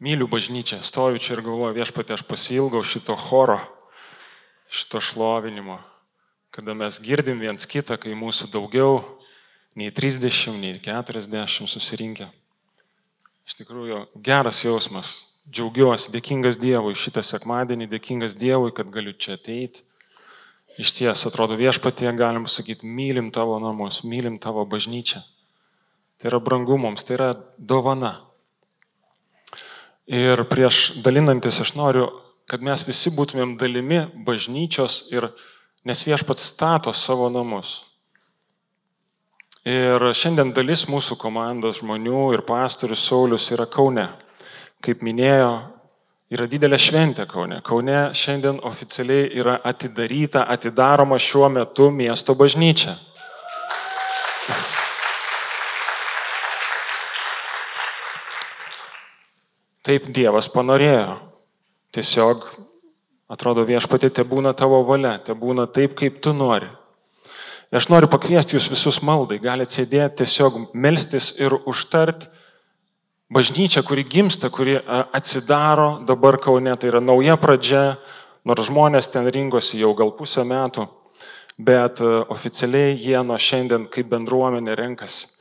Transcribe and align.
myliu 0.00 0.28
bažnyčią, 0.30 0.80
stoviu 0.82 1.20
čia 1.20 1.36
ir 1.36 1.44
galvoju, 1.44 1.76
viešpatė, 1.76 2.16
aš 2.16 2.24
pasilgau 2.24 2.80
šito 2.82 3.16
choro, 3.20 3.60
šito 4.72 5.00
šlovinimo, 5.04 5.78
kada 6.50 6.74
mes 6.74 6.98
girdim 7.04 7.40
viens 7.42 7.68
kitą, 7.68 7.98
kai 8.00 8.16
mūsų 8.16 8.50
daugiau 8.54 9.02
nei 9.76 9.92
30, 9.92 10.56
nei 10.58 10.74
40 10.80 11.68
susirinkę. 11.68 12.30
Iš 13.46 13.58
tikrųjų, 13.60 14.04
geras 14.22 14.62
jausmas, 14.64 15.12
džiaugiuosi, 15.50 16.12
dėkingas 16.14 16.58
Dievui 16.60 16.94
šitą 16.94 17.22
sekmadienį, 17.26 17.88
dėkingas 17.90 18.36
Dievui, 18.38 18.72
kad 18.74 18.90
galiu 18.94 19.12
čia 19.12 19.34
ateiti. 19.38 19.82
Iš 20.78 20.92
ties, 20.94 21.26
atrodo, 21.26 21.56
viešpatie 21.58 22.08
galim 22.14 22.46
sakyti, 22.46 22.86
mylim 22.86 23.32
tavo 23.34 23.58
namus, 23.58 24.04
mylim 24.06 24.38
tavo 24.38 24.62
bažnyčią. 24.70 25.18
Tai 26.20 26.30
yra 26.30 26.38
brangu 26.38 26.78
mums, 26.78 27.02
tai 27.02 27.16
yra 27.16 27.30
dovana. 27.58 28.14
Ir 30.08 30.44
prieš 30.50 31.02
dalinantis 31.04 31.60
aš 31.60 31.74
noriu, 31.76 32.08
kad 32.50 32.62
mes 32.64 32.82
visi 32.88 33.12
būtumėm 33.14 33.54
dalimi 33.60 34.00
bažnyčios 34.26 35.10
ir 35.12 35.28
nes 35.86 36.06
viešpats 36.06 36.48
stato 36.52 36.92
savo 36.92 37.28
namus. 37.30 37.90
Ir 39.68 40.00
šiandien 40.16 40.54
dalis 40.56 40.86
mūsų 40.88 41.18
komandos 41.20 41.82
žmonių 41.82 42.30
ir 42.34 42.42
pastorius 42.48 43.04
Saulis 43.04 43.50
yra 43.52 43.66
Kaune. 43.68 44.08
Kaip 44.80 45.04
minėjo, 45.04 45.50
yra 46.32 46.46
didelė 46.48 46.78
šventė 46.80 47.26
Kaune. 47.28 47.60
Kaune 47.62 47.98
šiandien 48.16 48.62
oficialiai 48.64 49.28
yra 49.36 49.58
atidaryta, 49.68 50.46
atidaroma 50.48 51.20
šiuo 51.20 51.52
metu 51.52 51.90
miesto 51.92 52.34
bažnyčia. 52.34 52.96
Taip 59.86 60.10
Dievas 60.12 60.50
panorėjo. 60.52 61.16
Tiesiog 61.96 62.44
atrodo 63.32 63.64
viešpatė, 63.64 64.10
te 64.12 64.24
būna 64.28 64.52
tavo 64.54 64.82
valia, 64.84 65.14
te 65.24 65.32
būna 65.32 65.64
taip, 65.72 65.94
kaip 65.98 66.20
tu 66.22 66.34
nori. 66.36 66.68
Aš 67.70 67.86
noriu 67.88 68.10
pakviesti 68.10 68.56
jūs 68.56 68.66
visus 68.72 68.98
maldai, 69.06 69.38
galite 69.38 69.72
sėdėti 69.72 70.24
tiesiog 70.24 70.58
melstis 70.74 71.30
ir 71.38 71.54
užtart 71.70 72.26
bažnyčią, 73.30 73.84
kuri 73.86 74.04
gimsta, 74.04 74.50
kuri 74.50 74.74
atsidaro 75.14 76.00
dabar 76.06 76.36
Kaune, 76.42 76.74
tai 76.74 76.90
yra 76.90 77.00
nauja 77.00 77.38
pradžia, 77.38 77.84
nors 78.44 78.66
žmonės 78.66 79.08
ten 79.14 79.30
rinkosi 79.30 79.80
jau 79.80 79.94
gal 79.94 80.10
pusę 80.18 80.42
metų, 80.44 80.88
bet 81.56 82.02
oficialiai 82.02 82.98
jie 82.98 83.22
nuo 83.22 83.38
šiandien 83.38 83.86
kaip 83.88 84.10
bendruomenė 84.12 84.74
renkasi. 84.82 85.39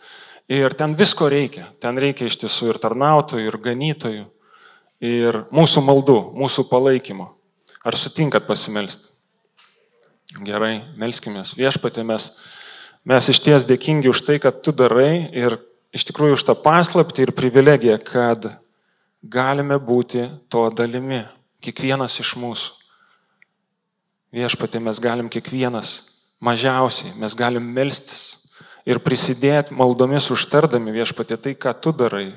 Ir 0.50 0.74
ten 0.74 0.96
visko 0.98 1.28
reikia, 1.30 1.68
ten 1.78 2.00
reikia 2.02 2.26
iš 2.26 2.40
tiesų 2.42 2.72
ir 2.72 2.80
tarnautojų, 2.82 3.52
ir 3.52 3.58
ganytojų, 3.62 4.24
ir 5.06 5.44
mūsų 5.54 5.84
maldų, 5.86 6.18
mūsų 6.42 6.66
palaikymo. 6.72 7.28
Ar 7.86 7.98
sutinkat 7.98 8.48
pasimelsti? 8.48 9.12
Gerai, 10.46 10.80
melskimės. 10.98 11.54
Viešpatė, 11.58 12.02
mes, 12.06 12.32
mes 13.06 13.30
iš 13.30 13.44
ties 13.46 13.68
dėkingi 13.70 14.10
už 14.10 14.24
tai, 14.26 14.40
kad 14.42 14.58
tu 14.66 14.74
darai 14.74 15.30
ir 15.38 15.60
iš 15.94 16.08
tikrųjų 16.10 16.40
už 16.40 16.48
tą 16.50 16.58
paslapti 16.58 17.28
ir 17.28 17.36
privilegiją, 17.38 18.00
kad 18.02 18.50
galime 19.22 19.78
būti 19.78 20.26
to 20.50 20.66
dalimi. 20.74 21.24
Kiekvienas 21.62 22.18
iš 22.24 22.34
mūsų. 22.42 22.76
Viešpatė, 24.34 24.82
mes 24.82 24.98
galim 25.02 25.30
kiekvienas 25.30 25.96
mažiausiai, 26.42 27.18
mes 27.22 27.34
galim 27.38 27.66
melstis 27.76 28.49
ir 28.88 29.02
prisidėti 29.04 29.76
maldomis 29.76 30.30
užtardami 30.32 30.94
viešpatė 30.96 31.40
tai, 31.42 31.56
ką 31.56 31.74
tu 31.82 31.92
darai. 31.96 32.34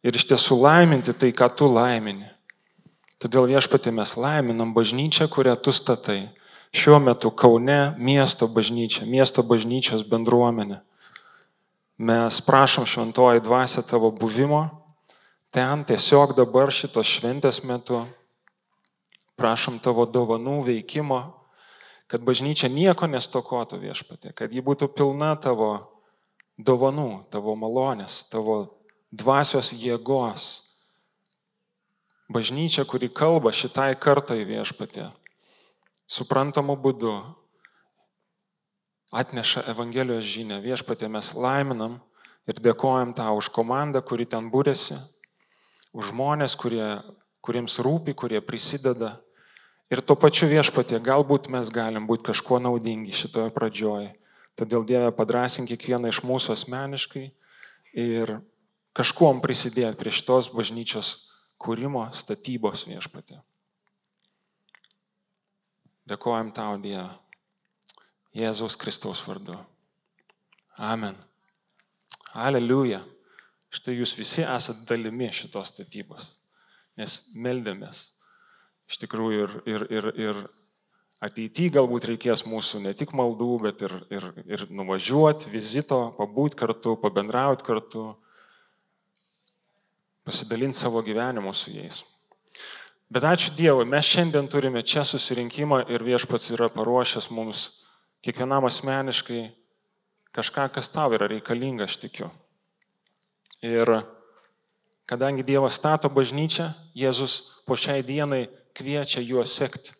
Ir 0.00 0.16
iš 0.16 0.26
tiesų 0.32 0.58
laiminti 0.60 1.12
tai, 1.12 1.32
ką 1.36 1.50
tu 1.56 1.68
laimini. 1.68 2.28
Todėl 3.20 3.50
viešpatė 3.52 3.92
mes 3.92 4.16
laiminam 4.16 4.72
bažnyčią, 4.72 5.28
kurią 5.28 5.56
tu 5.60 5.72
statai 5.76 6.30
šiuo 6.72 7.00
metu 7.02 7.30
Kaune 7.30 7.94
miesto 7.98 8.48
bažnyčia, 8.48 9.04
miesto 9.04 9.42
bažnyčios 9.42 10.06
bendruomenė. 10.06 10.80
Mes 12.00 12.40
prašom 12.40 12.86
šventoji 12.88 13.42
dvasia 13.44 13.82
tavo 13.84 14.08
buvimo 14.10 14.62
ten 15.52 15.84
tiesiog 15.84 16.32
dabar 16.38 16.70
šitos 16.72 17.10
šventės 17.10 17.60
metu. 17.66 18.06
Prašom 19.36 19.80
tavo 19.82 20.06
dovanų 20.06 20.60
veikimo, 20.68 21.20
kad 22.10 22.24
bažnyčia 22.26 22.66
nieko 22.72 23.06
nestokotų 23.06 23.78
viešpatė, 23.84 24.34
kad 24.34 24.50
ji 24.50 24.62
būtų 24.66 24.90
pilna 24.98 25.36
tavo 25.38 25.70
dovanų, 26.58 27.30
tavo 27.30 27.54
malonės, 27.54 28.24
tavo 28.32 28.80
dvasios 29.14 29.70
jėgos. 29.70 30.48
Bažnyčia, 32.30 32.84
kuri 32.86 33.08
kalba 33.10 33.50
šitai 33.54 33.94
kartai 33.98 34.42
viešpatė, 34.46 35.08
suprantamu 36.10 36.76
būdu 36.78 37.14
atneša 39.10 39.64
Evangelijos 39.70 40.26
žinę. 40.26 40.60
Viešpatė 40.62 41.08
mes 41.10 41.32
laiminam 41.34 41.98
ir 42.46 42.58
dėkojam 42.62 43.14
tau 43.14 43.38
už 43.38 43.50
komandą, 43.54 44.02
kuri 44.02 44.26
ten 44.26 44.50
būrėsi, 44.50 44.98
už 45.94 46.12
žmonės, 46.12 46.54
kurie, 46.58 47.00
kuriems 47.42 47.78
rūpi, 47.82 48.14
kurie 48.14 48.40
prisideda. 48.42 49.16
Ir 49.90 50.02
tuo 50.06 50.14
pačiu 50.14 50.46
viešpatė, 50.46 51.00
galbūt 51.02 51.48
mes 51.50 51.70
galim 51.74 52.06
būti 52.06 52.28
kažkuo 52.30 52.60
naudingi 52.62 53.10
šitoje 53.10 53.50
pradžioje. 53.54 54.12
Todėl 54.58 54.84
Dieve 54.86 55.10
padrasink 55.16 55.70
kiekvieną 55.70 56.12
iš 56.12 56.20
mūsų 56.26 56.54
asmeniškai 56.54 57.24
ir 57.98 58.36
kažkuom 58.94 59.40
prisidėti 59.42 59.98
prie 59.98 60.12
šitos 60.14 60.50
bažnyčios 60.54 61.10
kūrimo 61.60 62.04
statybos 62.14 62.86
viešpatė. 62.86 63.40
Dėkojam 66.10 66.54
tau, 66.54 66.78
Dieve. 66.82 67.08
Jėzaus 68.34 68.78
Kristaus 68.78 69.24
vardu. 69.26 69.58
Amen. 70.78 71.18
Aleliuja. 72.34 73.02
Štai 73.70 73.96
jūs 73.98 74.14
visi 74.18 74.42
esate 74.42 74.86
dalimi 74.86 75.28
šitos 75.34 75.70
statybos, 75.70 76.24
nes 76.98 77.18
meldėmės. 77.38 78.19
Iš 78.90 78.98
tikrųjų 79.04 79.44
ir, 79.44 79.52
ir, 79.70 79.84
ir, 79.94 80.08
ir 80.18 80.40
ateityje 81.22 81.76
galbūt 81.76 82.08
reikės 82.10 82.42
mūsų 82.48 82.82
ne 82.86 82.94
tik 82.96 83.12
maldų, 83.16 83.50
bet 83.68 83.84
ir, 83.86 83.94
ir, 84.10 84.26
ir 84.50 84.64
nuvažiuoti, 84.74 85.52
vizito, 85.52 86.00
pabūti 86.18 86.58
kartu, 86.58 86.96
pabendrauti 86.98 87.66
kartu, 87.66 88.06
pasidalinti 90.26 90.80
savo 90.80 91.04
gyvenimu 91.06 91.52
su 91.54 91.74
jais. 91.76 92.02
Bet 93.10 93.26
ačiū 93.26 93.54
Dievui, 93.58 93.86
mes 93.90 94.06
šiandien 94.06 94.46
turime 94.50 94.82
čia 94.86 95.02
susirinkimą 95.06 95.84
ir 95.90 96.02
viešpats 96.06 96.52
yra 96.54 96.68
paruošęs 96.70 97.30
mums 97.34 97.64
kiekvienam 98.22 98.68
asmeniškai 98.68 99.48
kažką, 100.36 100.68
kas 100.74 100.90
tau 100.94 101.10
yra 101.16 101.26
reikalinga, 101.30 101.88
aš 101.90 101.96
tikiu. 102.04 102.30
Ir 103.66 103.90
kadangi 105.10 105.42
Dievas 105.42 105.74
stato 105.74 106.08
bažnyčią, 106.08 106.70
Jėzus 106.94 107.64
po 107.66 107.74
šiai 107.74 108.04
dienai 108.06 108.46
kviečia 108.76 109.22
juos 109.24 109.52
sekti, 109.56 109.94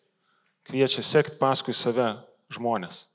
kviečia 0.67 1.03
sekti 1.03 1.39
paskui 1.39 1.75
save 1.75 2.13
žmonės. 2.53 3.05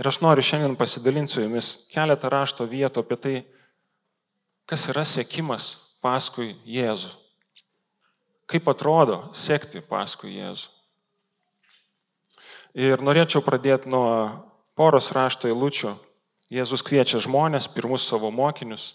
Ir 0.00 0.08
aš 0.08 0.20
noriu 0.24 0.44
šiandien 0.44 0.78
pasidalinti 0.80 1.34
su 1.34 1.42
jumis 1.44 1.72
keletą 1.92 2.30
rašto 2.32 2.64
vietų 2.68 3.04
apie 3.04 3.18
tai, 3.20 3.34
kas 4.70 4.88
yra 4.92 5.04
sekimas 5.04 5.74
paskui 6.00 6.54
Jėzų 6.64 7.20
kaip 8.50 8.68
atrodo 8.70 9.22
sekti 9.36 9.82
paskui 9.84 10.34
Jėzų. 10.34 10.70
Ir 12.80 13.02
norėčiau 13.02 13.42
pradėti 13.42 13.90
nuo 13.90 14.06
poros 14.78 15.10
rašto 15.14 15.50
eilučių. 15.50 15.94
Jėzus 16.50 16.82
kviečia 16.86 17.18
žmonės, 17.22 17.68
pirmus 17.70 18.06
savo 18.06 18.30
mokinius. 18.34 18.92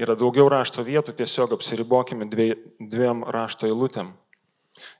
Yra 0.00 0.14
daugiau 0.18 0.48
rašto 0.50 0.82
vietų, 0.86 1.14
tiesiog 1.18 1.54
apsiribokime 1.54 2.26
dviem 2.30 3.24
rašto 3.26 3.68
eilutėm. 3.68 4.14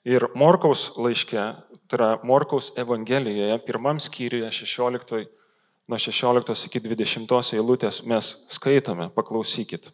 Ir 0.04 0.26
Morkaus 0.34 0.90
laiške, 0.98 1.42
tai 1.88 1.98
yra 1.98 2.08
Morkaus 2.26 2.72
Evangelijoje, 2.78 3.58
pirmam 3.66 4.00
skyriuje 4.02 4.50
16, 4.50 5.24
nuo 5.88 5.98
16 5.98 6.66
iki 6.68 6.82
20 6.84 7.56
eilutės 7.56 8.02
mes 8.06 8.30
skaitome, 8.52 9.10
paklausykit. 9.14 9.90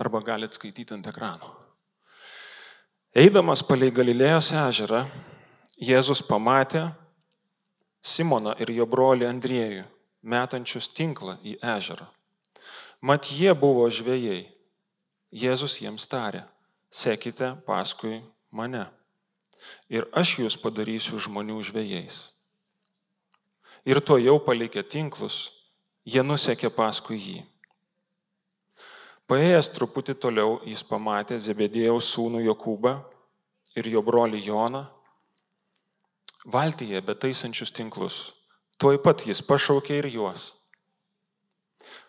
Arba 0.00 0.20
galite 0.24 0.56
skaityti 0.56 0.94
ant 0.96 1.08
ekrano. 1.08 1.54
Eidamas 3.16 3.62
palei 3.64 3.90
Galilėjos 3.92 4.52
ežerą, 4.52 5.06
Jėzus 5.80 6.22
pamatė 6.24 6.86
Simoną 8.06 8.54
ir 8.62 8.70
jo 8.76 8.86
brolį 8.88 9.26
Andriejų, 9.28 9.84
metančius 10.22 10.88
tinklą 10.94 11.38
į 11.44 11.56
ežerą. 11.74 12.06
Mat 13.02 13.28
jie 13.32 13.52
buvo 13.56 13.88
žvėjai. 13.90 14.46
Jėzus 15.36 15.74
jiems 15.82 16.06
tarė, 16.08 16.44
sekite 16.96 17.52
paskui 17.66 18.20
mane. 18.50 18.86
Ir 19.92 20.06
aš 20.16 20.38
jūs 20.42 20.56
padarysiu 20.60 21.20
žmonių 21.20 21.60
žvėjais. 21.68 22.16
Ir 23.86 24.00
to 24.02 24.16
jau 24.18 24.38
palikę 24.42 24.82
tinklus, 24.82 25.50
jie 26.06 26.22
nusekė 26.22 26.72
paskui 26.74 27.20
jį. 27.20 27.38
Paėjęs 29.26 29.72
truputį 29.74 30.14
toliau 30.22 30.60
jis 30.66 30.84
pamatė 30.86 31.38
Zebedėjaus 31.42 32.12
sūnų 32.14 32.44
Jokūbą 32.46 32.92
ir 33.76 33.88
jo 33.90 34.02
brolį 34.06 34.42
Joną 34.46 34.84
valtyje 36.46 37.00
betaisančius 37.02 37.74
tinklus. 37.74 38.18
Tuoj 38.78 39.00
pat 39.02 39.24
jis 39.26 39.42
pašaukė 39.42 39.98
ir 39.98 40.08
juos. 40.14 40.52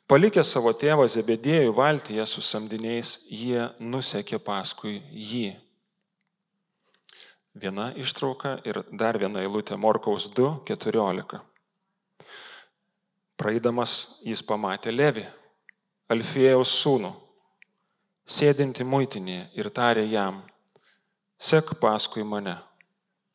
Palikę 0.07 0.39
savo 0.39 0.71
tėvą 0.71 1.03
Zebedėjų 1.11 1.73
valtyje 1.75 2.23
su 2.31 2.39
samdiniais, 2.39 3.25
jie 3.27 3.65
nusekė 3.83 4.37
paskui 4.39 5.01
jį. 5.11 5.49
Viena 7.59 7.89
ištrauka 7.99 8.53
ir 8.63 8.79
dar 8.95 9.19
viena 9.19 9.43
eilutė 9.43 9.75
Morkaus 9.75 10.29
2.14. 10.31 11.41
Praeidamas 13.35 13.97
jis 14.23 14.45
pamatė 14.47 14.95
Levi, 14.95 15.27
Alfėjaus 16.07 16.71
sūnų, 16.85 17.11
sėdinti 18.23 18.87
muitinėje 18.87 19.43
ir 19.59 19.73
tarė 19.75 20.07
jam, 20.07 20.39
sek 21.35 21.75
paskui 21.83 22.23
mane. 22.23 22.55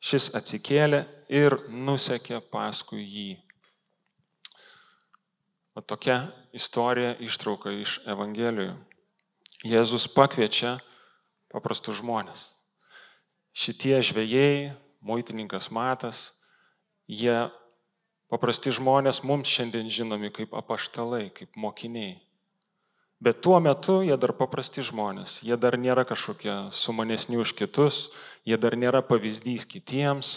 Šis 0.01 0.31
atsikėlė 0.33 1.05
ir 1.29 1.53
nusekė 1.69 2.41
paskui 2.49 3.05
jį. 3.05 3.33
O 5.77 5.85
tokia 5.85 6.23
istorija 6.53 7.15
ištrauka 7.19 7.73
iš 7.73 7.99
Evangelijų. 8.05 8.75
Jėzus 9.65 10.05
pakviečia 10.11 10.77
paprastus 11.53 12.01
žmonės. 12.01 12.51
Šitie 13.53 13.99
žvėjai, 14.05 14.73
muitininkas 15.05 15.69
Matas, 15.73 16.33
jie 17.09 17.49
paprasti 18.31 18.73
žmonės 18.73 19.21
mums 19.25 19.49
šiandien 19.49 19.89
žinomi 19.89 20.31
kaip 20.33 20.53
apaštalai, 20.57 21.27
kaip 21.33 21.57
mokiniai. 21.59 22.17
Bet 23.23 23.39
tuo 23.45 23.59
metu 23.63 24.01
jie 24.03 24.15
dar 24.19 24.33
paprasti 24.35 24.83
žmonės, 24.83 25.37
jie 25.47 25.55
dar 25.55 25.77
nėra 25.79 26.03
kažkokie 26.03 26.73
sumanesni 26.75 27.37
už 27.39 27.53
kitus, 27.55 28.09
jie 28.43 28.57
dar 28.59 28.75
nėra 28.75 28.99
pavyzdys 29.05 29.63
kitiems, 29.69 30.33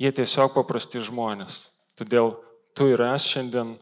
jie 0.00 0.12
tiesiog 0.14 0.54
paprasti 0.56 1.02
žmonės. 1.04 1.66
Todėl 1.98 2.32
tu 2.72 2.88
ir 2.88 3.02
aš 3.04 3.28
šiandien 3.34 3.74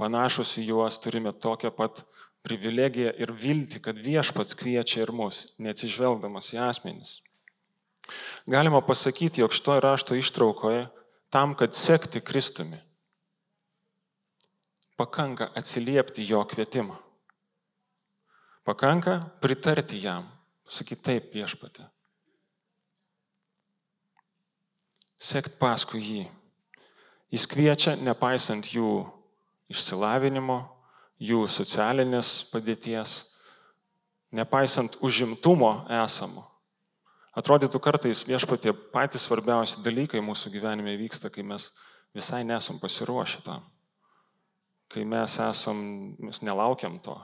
panašus 0.00 0.56
į 0.60 0.70
juos 0.72 0.98
turime 1.02 1.32
tokią 1.32 1.70
pat 1.76 2.04
privilegiją 2.46 3.12
ir 3.20 3.32
viltį, 3.36 3.82
kad 3.84 3.98
viešpats 4.00 4.56
kviečia 4.56 5.04
ir 5.04 5.12
mus, 5.12 5.50
neatsižvelgdamas 5.60 6.54
į 6.56 6.62
asmenys. 6.70 7.18
Galima 8.48 8.80
pasakyti, 8.82 9.42
jog 9.42 9.52
šito 9.54 9.76
rašto 9.80 10.16
ištraukoje 10.18 10.88
tam, 11.30 11.54
kad 11.54 11.76
sekti 11.76 12.22
Kristumi, 12.24 12.80
pakanka 14.98 15.50
atsiliepti 15.56 16.24
jo 16.26 16.42
kvietimą. 16.44 16.96
Pakanka 18.64 19.20
pritarti 19.40 20.00
jam, 20.02 20.26
sakyti 20.68 21.06
taip 21.06 21.30
viešpatė. 21.34 21.86
Sekt 25.20 25.56
paskui 25.60 26.00
jį. 26.00 26.26
Jis 27.30 27.46
kviečia, 27.46 27.94
nepaisant 28.00 28.66
jų 28.72 29.04
išsilavinimo, 29.70 30.60
jų 31.20 31.44
socialinės 31.48 32.32
padėties, 32.50 33.16
nepaisant 34.34 34.96
užimtumo 35.04 35.72
esamo. 36.00 36.46
Atrodytų 37.36 37.78
kartais 37.82 38.24
viešpatie 38.26 38.72
patys 38.92 39.28
svarbiausi 39.28 39.84
dalykai 39.84 40.22
mūsų 40.24 40.50
gyvenime 40.50 40.96
vyksta, 40.98 41.30
kai 41.30 41.44
mes 41.46 41.68
visai 42.16 42.42
nesam 42.44 42.80
pasiruošę 42.82 43.44
tam. 43.46 43.62
Kai 44.90 45.04
mes 45.06 45.36
esam, 45.38 46.16
mes 46.18 46.42
nelaukiam 46.42 46.98
to. 46.98 47.14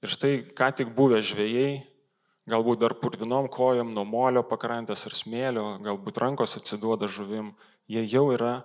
Ir 0.00 0.14
štai 0.14 0.34
ką 0.56 0.70
tik 0.78 0.92
buvę 0.94 1.18
žvėjai, 1.26 1.80
galbūt 2.50 2.80
dar 2.84 2.94
purvinom 3.02 3.50
kojom 3.50 3.90
nuo 3.96 4.06
molio 4.06 4.44
pakrantės 4.46 5.02
ar 5.10 5.16
smėlio, 5.18 5.64
galbūt 5.82 6.22
rankos 6.22 6.54
atsiduoda 6.60 7.10
žuvim, 7.10 7.50
jie 7.90 8.06
jau 8.06 8.28
yra 8.36 8.60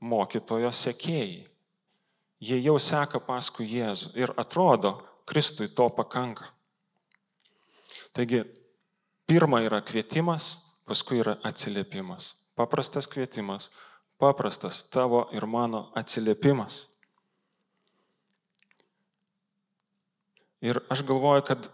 mokytojo 0.00 0.72
sekėjai. 0.72 1.49
Jie 2.40 2.56
jau 2.64 2.78
seka 2.80 3.20
paskui 3.20 3.66
Jėzų 3.68 4.14
ir 4.16 4.32
atrodo, 4.40 4.96
Kristui 5.28 5.68
to 5.68 5.86
pakanka. 5.92 6.48
Taigi, 8.16 8.42
pirma 9.28 9.60
yra 9.62 9.82
kvietimas, 9.84 10.56
paskui 10.88 11.20
yra 11.20 11.36
atsiliepimas. 11.46 12.32
Paprastas 12.58 13.06
kvietimas, 13.06 13.68
paprastas 14.18 14.82
tavo 14.90 15.26
ir 15.36 15.46
mano 15.46 15.86
atsiliepimas. 15.94 16.86
Ir 20.60 20.80
aš 20.92 21.04
galvoju, 21.08 21.44
kad 21.46 21.68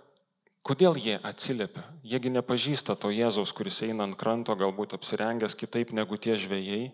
kodėl 0.67 0.99
jie 1.01 1.17
atsiliepia? 1.27 1.83
Jiegi 2.07 2.31
nepažįsta 2.35 2.95
to 3.01 3.11
Jėzaus, 3.15 3.55
kuris 3.57 3.81
eina 3.87 4.05
ant 4.07 4.19
kranto, 4.19 4.55
galbūt 4.59 4.95
apsirengęs 4.95 5.59
kitaip 5.59 5.91
negu 5.97 6.19
tie 6.19 6.37
žvėjai, 6.39 6.93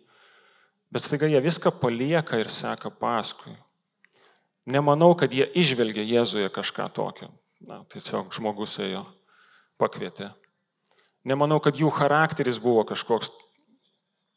bet 0.92 1.04
staiga 1.04 1.30
jie 1.30 1.40
viską 1.40 1.72
palieka 1.80 2.38
ir 2.40 2.50
seka 2.52 2.90
paskui. 2.92 3.54
Nemanau, 4.68 5.16
kad 5.18 5.32
jie 5.32 5.48
išvelgia 5.58 6.04
Jėzuje 6.06 6.50
kažką 6.52 6.86
tokio. 6.94 7.32
Na, 7.66 7.80
tiesiog 7.90 8.34
žmogus 8.34 8.76
ėjo, 8.82 9.02
pakvietė. 9.78 10.32
Nemanau, 11.26 11.60
kad 11.62 11.78
jų 11.78 11.90
charakteris 11.94 12.58
buvo 12.62 12.82
kažkoks 12.86 13.30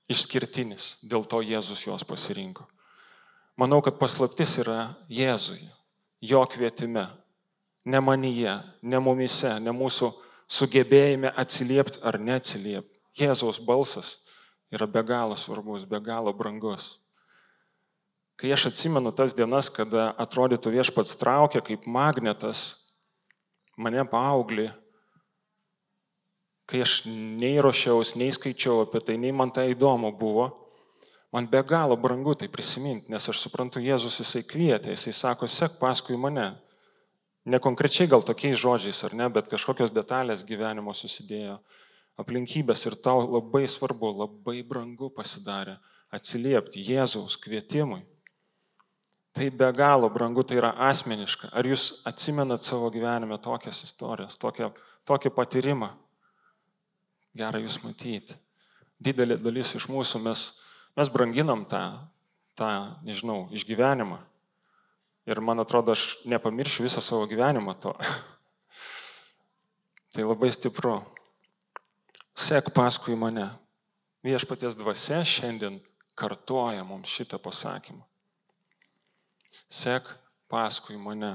išskirtinis, 0.10 1.00
dėl 1.02 1.26
to 1.26 1.42
Jėzus 1.42 1.86
juos 1.88 2.06
pasirinko. 2.06 2.68
Manau, 3.58 3.82
kad 3.82 3.98
paslaptis 3.98 4.58
yra 4.62 4.96
Jėzuje, 5.10 5.70
jo 6.22 6.44
kvietime, 6.50 7.08
ne 7.86 8.02
manyje, 8.02 8.60
ne 8.82 9.02
mumise, 9.02 9.56
ne 9.62 9.74
mūsų 9.74 10.12
sugebėjime 10.46 11.32
atsiliepti 11.34 12.02
ar 12.06 12.20
neatsiliepti. 12.22 12.94
Jėzaus 13.16 13.62
balsas 13.64 14.25
yra 14.74 14.88
be 14.88 15.04
galo 15.04 15.36
svarbus, 15.36 15.86
be 15.86 16.00
galo 16.00 16.34
brangus. 16.34 16.96
Kai 18.36 18.52
aš 18.52 18.68
atsimenu 18.72 19.14
tas 19.16 19.36
dienas, 19.36 19.70
kada 19.72 20.10
atrodytų 20.20 20.74
viešpats 20.74 21.16
traukia 21.20 21.62
kaip 21.64 21.88
magnetas 21.88 22.66
mane 23.80 24.04
paauglį, 24.12 24.68
kai 26.68 26.82
aš 26.84 27.04
nei 27.08 27.56
ruošiaus, 27.62 28.16
nei 28.20 28.34
skaičiau 28.36 28.84
apie 28.84 29.04
tai, 29.06 29.16
nei 29.22 29.32
man 29.32 29.54
tai 29.56 29.70
įdomu 29.72 30.12
buvo, 30.20 30.50
man 31.32 31.48
be 31.48 31.62
galo 31.64 31.96
brangu 31.96 32.34
tai 32.36 32.50
prisiminti, 32.52 33.12
nes 33.14 33.30
aš 33.32 33.46
suprantu, 33.46 33.84
Jėzus 33.84 34.20
jisai 34.24 34.44
kvietė, 34.44 34.96
jisai 34.96 35.14
sako, 35.16 35.48
sek 35.52 35.80
paskui 35.80 36.18
mane, 36.20 36.50
Ne 37.46 37.60
konkrečiai 37.62 38.10
gal 38.10 38.24
tokiais 38.26 38.58
žodžiais 38.58 39.04
ar 39.06 39.14
ne, 39.14 39.28
bet 39.30 39.52
kažkokios 39.52 39.92
detalės 39.94 40.42
gyvenimo 40.50 40.96
susidėjo, 40.98 41.60
aplinkybės 42.20 42.86
ir 42.88 42.96
tau 43.04 43.24
labai 43.26 43.66
svarbu, 43.70 44.12
labai 44.24 44.62
brangu 44.68 45.10
pasidarė 45.14 45.78
atsiliepti 46.16 46.84
Jėzaus 46.86 47.36
kvietimui. 47.42 48.04
Tai 49.36 49.50
be 49.52 49.68
galo 49.76 50.08
brangu, 50.10 50.46
tai 50.48 50.62
yra 50.62 50.72
asmeniška. 50.88 51.50
Ar 51.52 51.68
jūs 51.68 52.06
atsimenat 52.08 52.64
savo 52.64 52.88
gyvenime 52.94 53.36
tokias 53.44 53.82
istorijas, 53.84 54.40
tokią, 54.40 54.70
tokį 55.04 55.32
patyrimą? 55.36 55.90
Gerai 57.36 57.66
jūs 57.66 57.82
matyti. 57.84 58.38
Didelė 58.96 59.36
dalis 59.42 59.74
iš 59.76 59.90
mūsų 59.92 60.22
mes, 60.24 60.46
mes 60.96 61.12
branginam 61.12 61.66
tą, 61.68 61.82
tą, 62.56 62.70
nežinau, 63.04 63.50
išgyvenimą. 63.52 64.22
Ir 65.28 65.42
man 65.44 65.60
atrodo, 65.60 65.92
aš 65.92 66.22
nepamiršiu 66.32 66.86
visą 66.86 67.04
savo 67.04 67.28
gyvenimą 67.28 67.76
to. 67.84 67.92
tai 70.16 70.24
labai 70.24 70.54
stipru. 70.56 71.02
Sek 72.46 72.68
paskui 72.78 73.16
mane. 73.18 73.48
Viešpaties 74.22 74.76
dvasia 74.78 75.24
šiandien 75.26 75.80
kartoja 76.14 76.84
mums 76.86 77.10
šitą 77.10 77.40
pasakymą. 77.42 78.04
Sek 79.66 80.06
paskui 80.52 81.00
mane. 81.02 81.32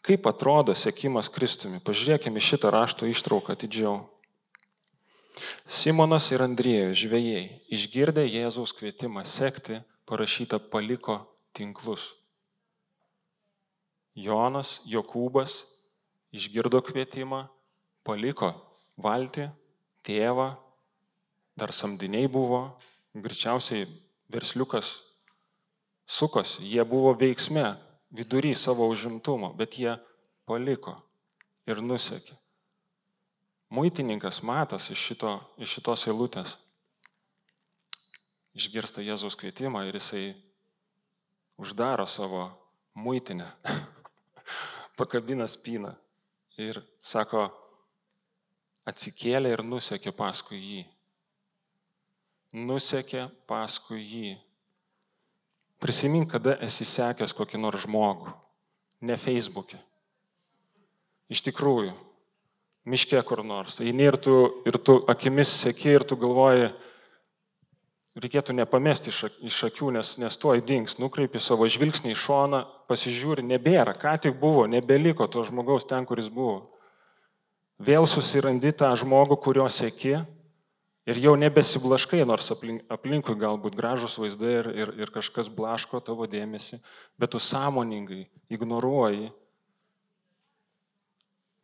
Kaip 0.00 0.24
atrodo 0.30 0.72
sėkimas 0.72 1.28
Kristumi? 1.28 1.82
Pažiūrėkime 1.84 2.40
šitą 2.40 2.72
rašto 2.72 3.10
ištrauką 3.10 3.52
atidžiau. 3.52 3.98
Simonas 5.68 6.30
ir 6.32 6.46
Andriejus 6.46 7.02
žvėjai, 7.04 7.44
išgirdę 7.76 8.24
Jėzaus 8.24 8.72
kvietimą 8.80 9.26
sekti, 9.28 9.82
parašyta 10.08 10.56
paliko 10.72 11.20
tinklus. 11.52 12.14
Jonas, 14.16 14.78
Jokūbas 14.88 15.66
išgirdo 16.32 16.80
kvietimą, 16.80 17.44
paliko 18.08 18.54
valtį, 18.96 19.50
tėvą, 20.06 20.54
dar 21.58 21.72
samdiniai 21.74 22.28
buvo, 22.30 22.62
greičiausiai 23.14 23.86
versliukas 24.30 25.00
sukosi, 26.06 26.64
jie 26.66 26.84
buvo 26.88 27.12
veiksme, 27.18 27.74
vidury 28.10 28.54
savo 28.58 28.88
užimtumo, 28.90 29.52
bet 29.58 29.78
jie 29.78 29.94
paliko 30.48 30.96
ir 31.68 31.82
nusekė. 31.82 32.36
Muitininkas 33.70 34.40
matas 34.42 34.88
iš, 34.90 34.98
šito, 35.10 35.36
iš 35.62 35.76
šitos 35.78 36.08
eilutės 36.10 36.56
išgirsta 38.58 39.04
Jėzaus 39.06 39.36
kvietimą 39.38 39.84
ir 39.86 40.00
jisai 40.00 40.24
uždaro 41.60 42.08
savo 42.10 42.48
muitinę. 42.98 43.46
pakabina 45.00 45.48
spyną 45.48 45.94
ir 46.60 46.82
sako, 47.00 47.48
atsikėlė 48.88 49.52
ir 49.54 49.62
nusekė 49.66 50.12
paskui 50.16 50.60
jį. 50.60 50.84
Nusekė 52.56 53.28
paskui 53.50 54.00
jį. 54.02 54.36
Prisimink, 55.80 56.30
kada 56.32 56.56
esi 56.64 56.84
sekęs 56.84 57.32
kokį 57.36 57.60
nors 57.60 57.86
žmogų, 57.86 58.32
ne 59.06 59.16
Facebook'e. 59.16 59.78
Iš 61.30 61.44
tikrųjų, 61.46 61.94
miške 62.90 63.20
kur 63.24 63.44
nors. 63.46 63.78
Eini 63.80 64.08
ir 64.10 64.18
tu, 64.20 64.36
ir 64.68 64.76
tu 64.76 64.98
akimis 65.08 65.52
seki 65.62 65.94
ir 65.94 66.04
tu 66.04 66.18
galvoji, 66.20 66.72
reikėtų 68.20 68.56
nepamesti 68.58 69.12
iš 69.46 69.62
akių, 69.70 69.92
nes, 69.94 70.16
nes 70.18 70.36
tuoj 70.42 70.60
dings, 70.66 70.98
nukreipi 70.98 71.40
savo 71.40 71.68
žvilgsnį 71.70 72.12
į 72.12 72.18
šoną, 72.18 72.64
pasižiūri, 72.90 73.46
nebėra, 73.46 73.94
ką 73.94 74.16
tik 74.26 74.40
buvo, 74.40 74.66
nebeliko 74.66 75.28
to 75.30 75.44
žmogaus 75.46 75.86
ten, 75.88 76.04
kuris 76.08 76.28
buvo. 76.28 76.79
Vėl 77.80 78.04
susirandi 78.04 78.74
tą 78.76 78.90
žmogų, 79.00 79.38
kurio 79.40 79.64
sėki 79.72 80.18
ir 81.08 81.20
jau 81.20 81.32
nebesiblaškai, 81.40 82.20
nors 82.28 82.50
aplink, 82.52 82.84
aplinkui 82.92 83.34
galbūt 83.40 83.78
gražus 83.78 84.18
vaizdai 84.20 84.52
ir, 84.58 84.68
ir, 84.82 84.92
ir 85.00 85.12
kažkas 85.14 85.48
blaško 85.48 86.02
tavo 86.04 86.28
dėmesį, 86.28 86.80
bet 87.16 87.32
tu 87.32 87.40
sąmoningai 87.40 88.26
ignoruoji 88.52 89.30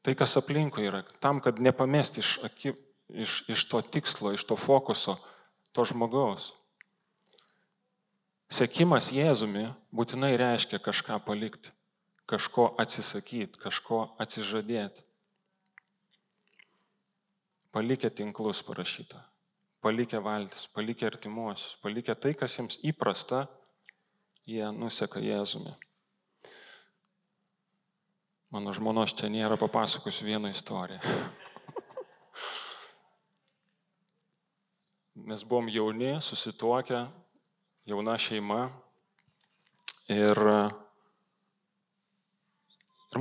tai, 0.06 0.14
kas 0.14 0.36
aplinkui 0.38 0.86
yra, 0.86 1.02
tam, 1.20 1.40
kad 1.42 1.58
nepamesti 1.58 2.22
iš, 2.22 2.36
aki, 2.46 2.72
iš, 3.10 3.40
iš 3.50 3.64
to 3.66 3.80
tikslo, 3.82 4.32
iš 4.36 4.44
to 4.46 4.56
fokuso 4.56 5.16
to 5.74 5.84
žmogaus. 5.84 6.52
Sekimas 8.46 9.10
Jėzumi 9.10 9.66
būtinai 9.90 10.36
reiškia 10.38 10.78
kažką 10.78 11.18
palikti, 11.26 11.74
kažko 12.30 12.70
atsisakyti, 12.78 13.58
kažko 13.58 14.04
atsižadėti. 14.22 15.02
Palikę 17.72 18.10
tinklus 18.10 18.62
parašyta, 18.64 19.20
palikę 19.80 20.20
valtis, 20.22 20.66
palikę 20.72 21.06
artimuosius, 21.06 21.76
palikę 21.82 22.14
tai, 22.14 22.34
kas 22.34 22.54
jiems 22.58 22.78
įprasta, 22.86 23.46
jie 24.46 24.70
nuseka 24.72 25.20
Jėzumi. 25.20 25.74
Mano 28.54 28.72
žmonos 28.72 29.12
čia 29.18 29.28
nėra 29.28 29.58
papasakosiu 29.60 30.28
vieną 30.28 30.48
istoriją. 30.54 31.00
Mes 35.26 35.42
buvom 35.42 35.68
jauni, 35.72 36.14
susituokę, 36.22 37.02
jauna 37.90 38.14
šeima 38.20 38.68
ir, 40.12 40.38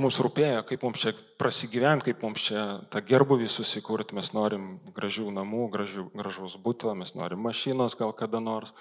mums 0.00 0.18
rūpėjo, 0.22 0.62
kaip 0.66 0.82
mums 0.86 1.02
čia 1.02 1.12
prasigyventi, 1.40 2.10
kaip 2.10 2.22
mums 2.24 2.42
čia 2.48 2.62
tą 2.92 3.02
gerbuvį 3.06 3.48
susikurti. 3.50 4.16
Mes 4.18 4.32
norim 4.34 4.76
gražių 4.96 5.30
namų, 5.34 5.66
gražių, 5.74 6.06
gražaus 6.16 6.56
būto, 6.62 6.94
mes 6.98 7.14
norim 7.18 7.42
mašinos 7.46 7.94
gal 7.98 8.14
kada 8.16 8.40
nors. 8.42 8.74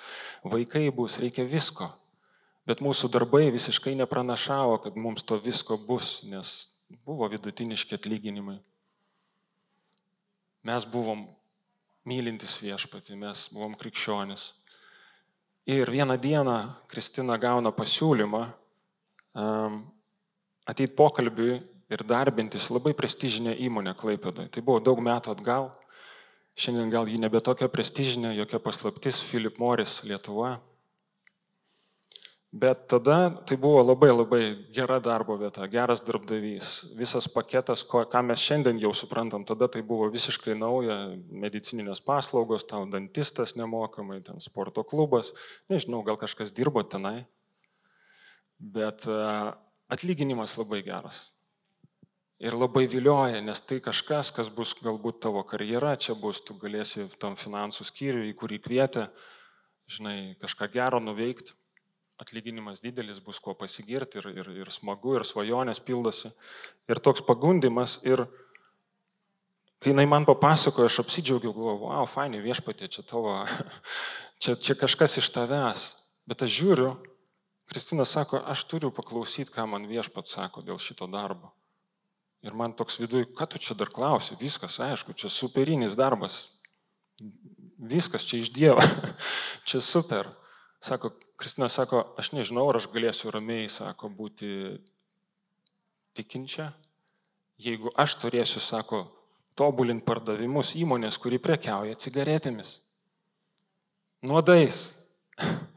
Vaikai 0.43 0.87
bus, 0.95 1.19
reikia 1.21 1.45
visko. 1.45 1.91
Bet 2.65 2.81
mūsų 2.81 3.11
darbai 3.13 3.47
visiškai 3.53 3.93
nepranašavo, 3.99 4.79
kad 4.81 4.95
mums 4.97 5.23
to 5.23 5.37
visko 5.37 5.77
bus, 5.77 6.23
nes 6.25 6.53
buvo 7.05 7.29
vidutiniški 7.29 7.99
atlyginimai. 7.99 8.57
Mes 10.65 10.85
buvom 10.89 11.27
mylintis 12.09 12.57
viešpatį, 12.63 13.19
mes 13.21 13.47
buvom 13.53 13.75
krikščionis. 13.77 14.53
Ir 15.69 15.89
vieną 15.89 16.17
dieną 16.21 16.57
Kristina 16.89 17.37
gauna 17.41 17.71
pasiūlymą 17.73 18.41
um, 19.33 19.83
ateit 20.65 20.95
pokalbiui 20.97 21.59
ir 21.89 22.03
darbintis 22.07 22.69
labai 22.73 22.95
prestižinę 22.97 23.55
įmonę 23.67 23.95
Klaipėdoje. 23.97 24.49
Tai 24.51 24.63
buvo 24.65 24.81
daug 24.83 25.01
metų 25.05 25.35
atgal. 25.35 25.71
Šiandien 26.55 26.93
gal 26.93 27.09
ji 27.11 27.19
nebe 27.19 27.41
tokia 27.43 27.67
prestižinė, 27.69 28.31
jokia 28.39 28.61
paslaptis, 28.63 29.19
Philip 29.27 29.59
Morris 29.59 29.99
Lietuva. 30.07 30.55
Bet 32.55 32.85
tada 32.87 33.33
tai 33.43 33.57
buvo 33.59 33.81
labai 33.83 34.13
labai 34.13 34.43
gera 34.71 35.01
darbo 35.03 35.35
vieta, 35.35 35.65
geras 35.67 35.99
darbdavys, 36.07 36.69
visas 36.95 37.27
paketas, 37.27 37.83
ko, 37.83 38.05
ką 38.07 38.21
mes 38.23 38.39
šiandien 38.39 38.79
jau 38.79 38.93
suprantam, 38.95 39.43
tada 39.43 39.67
tai 39.67 39.81
buvo 39.83 40.07
visiškai 40.13 40.55
nauja, 40.55 40.95
medicininės 41.43 41.99
paslaugos, 42.05 42.63
tau 42.69 42.85
dantistas 42.87 43.57
nemokamai, 43.59 44.21
ten 44.23 44.39
sporto 44.39 44.85
klubas, 44.87 45.33
nežinau, 45.67 45.99
gal 46.07 46.15
kažkas 46.21 46.55
dirbo 46.55 46.85
tenai, 46.87 47.25
bet 48.55 49.03
atlyginimas 49.91 50.57
labai 50.59 50.81
geras. 50.85 51.29
Ir 52.41 52.55
labai 52.57 52.83
vilioja, 52.91 53.39
nes 53.39 53.61
tai 53.63 53.79
kažkas, 53.83 54.33
kas 54.35 54.49
bus 54.51 54.73
galbūt 54.83 55.21
tavo 55.23 55.43
karjera, 55.47 55.93
čia 55.95 56.17
bus, 56.19 56.41
tu 56.43 56.57
galėsi 56.59 57.07
tam 57.21 57.37
finansų 57.39 57.87
skyriui, 57.87 58.31
į 58.33 58.35
kurį 58.41 58.59
kvietė, 58.65 59.05
žinai, 59.87 60.35
kažką 60.41 60.67
gero 60.73 60.99
nuveikti 60.99 61.55
atlyginimas 62.21 62.81
didelis, 62.83 63.19
bus 63.19 63.39
kuo 63.43 63.53
pasigirti 63.59 64.19
ir, 64.21 64.29
ir, 64.39 64.49
ir 64.63 64.71
smagu, 64.71 65.15
ir 65.17 65.25
svajonės 65.27 65.81
pildosi. 65.83 66.31
Ir 66.91 67.01
toks 67.03 67.23
pagundimas. 67.27 67.97
Ir 68.07 68.23
kai 69.83 69.91
jinai 69.91 70.07
man 70.09 70.27
papasakojo, 70.27 70.87
aš 70.89 71.01
apsidžiaugiau, 71.03 71.53
galvoju, 71.53 71.81
wow, 71.89 72.07
fainai 72.09 72.41
viešpatė, 72.43 72.89
čia 72.91 73.03
tavo, 73.07 73.35
čia, 74.41 74.55
čia 74.55 74.77
kažkas 74.79 75.19
iš 75.21 75.31
tavęs. 75.35 75.89
Bet 76.25 76.45
aš 76.45 76.55
žiūriu, 76.55 76.93
Kristina 77.65 78.05
sako, 78.05 78.39
aš 78.45 78.63
turiu 78.69 78.91
paklausyti, 78.93 79.51
ką 79.51 79.65
man 79.69 79.87
viešpat 79.89 80.29
sako 80.29 80.61
dėl 80.65 80.79
šito 80.81 81.07
darbo. 81.09 81.51
Ir 82.45 82.53
man 82.53 82.75
toks 82.77 82.99
viduje, 83.01 83.25
ką 83.33 83.47
tu 83.49 83.59
čia 83.61 83.73
dar 83.77 83.89
klausi, 83.89 84.37
viskas, 84.37 84.77
aišku, 84.83 85.15
čia 85.17 85.31
superinis 85.33 85.97
darbas. 85.97 86.59
Viskas 87.81 88.25
čia 88.27 88.43
iš 88.43 88.51
Dievo, 88.53 88.83
čia 89.67 89.81
super. 89.81 90.29
Sako, 90.83 91.15
Kristina 91.41 91.69
sako, 91.73 92.03
aš 92.21 92.31
nežinau, 92.37 92.67
ar 92.69 92.77
aš 92.77 92.87
galėsiu 92.93 93.33
ramiai, 93.33 93.65
sako, 93.71 94.11
būti 94.13 94.77
tikinčia, 96.15 96.69
jeigu 97.59 97.89
aš 97.97 98.19
turėsiu, 98.21 98.61
sako, 98.61 99.07
tobulinti 99.57 100.05
pardavimus 100.05 100.75
įmonės, 100.77 101.17
kuri 101.19 101.39
prekiauja 101.41 101.97
cigaretėmis. 101.97 102.77
Nuodais. 104.25 104.83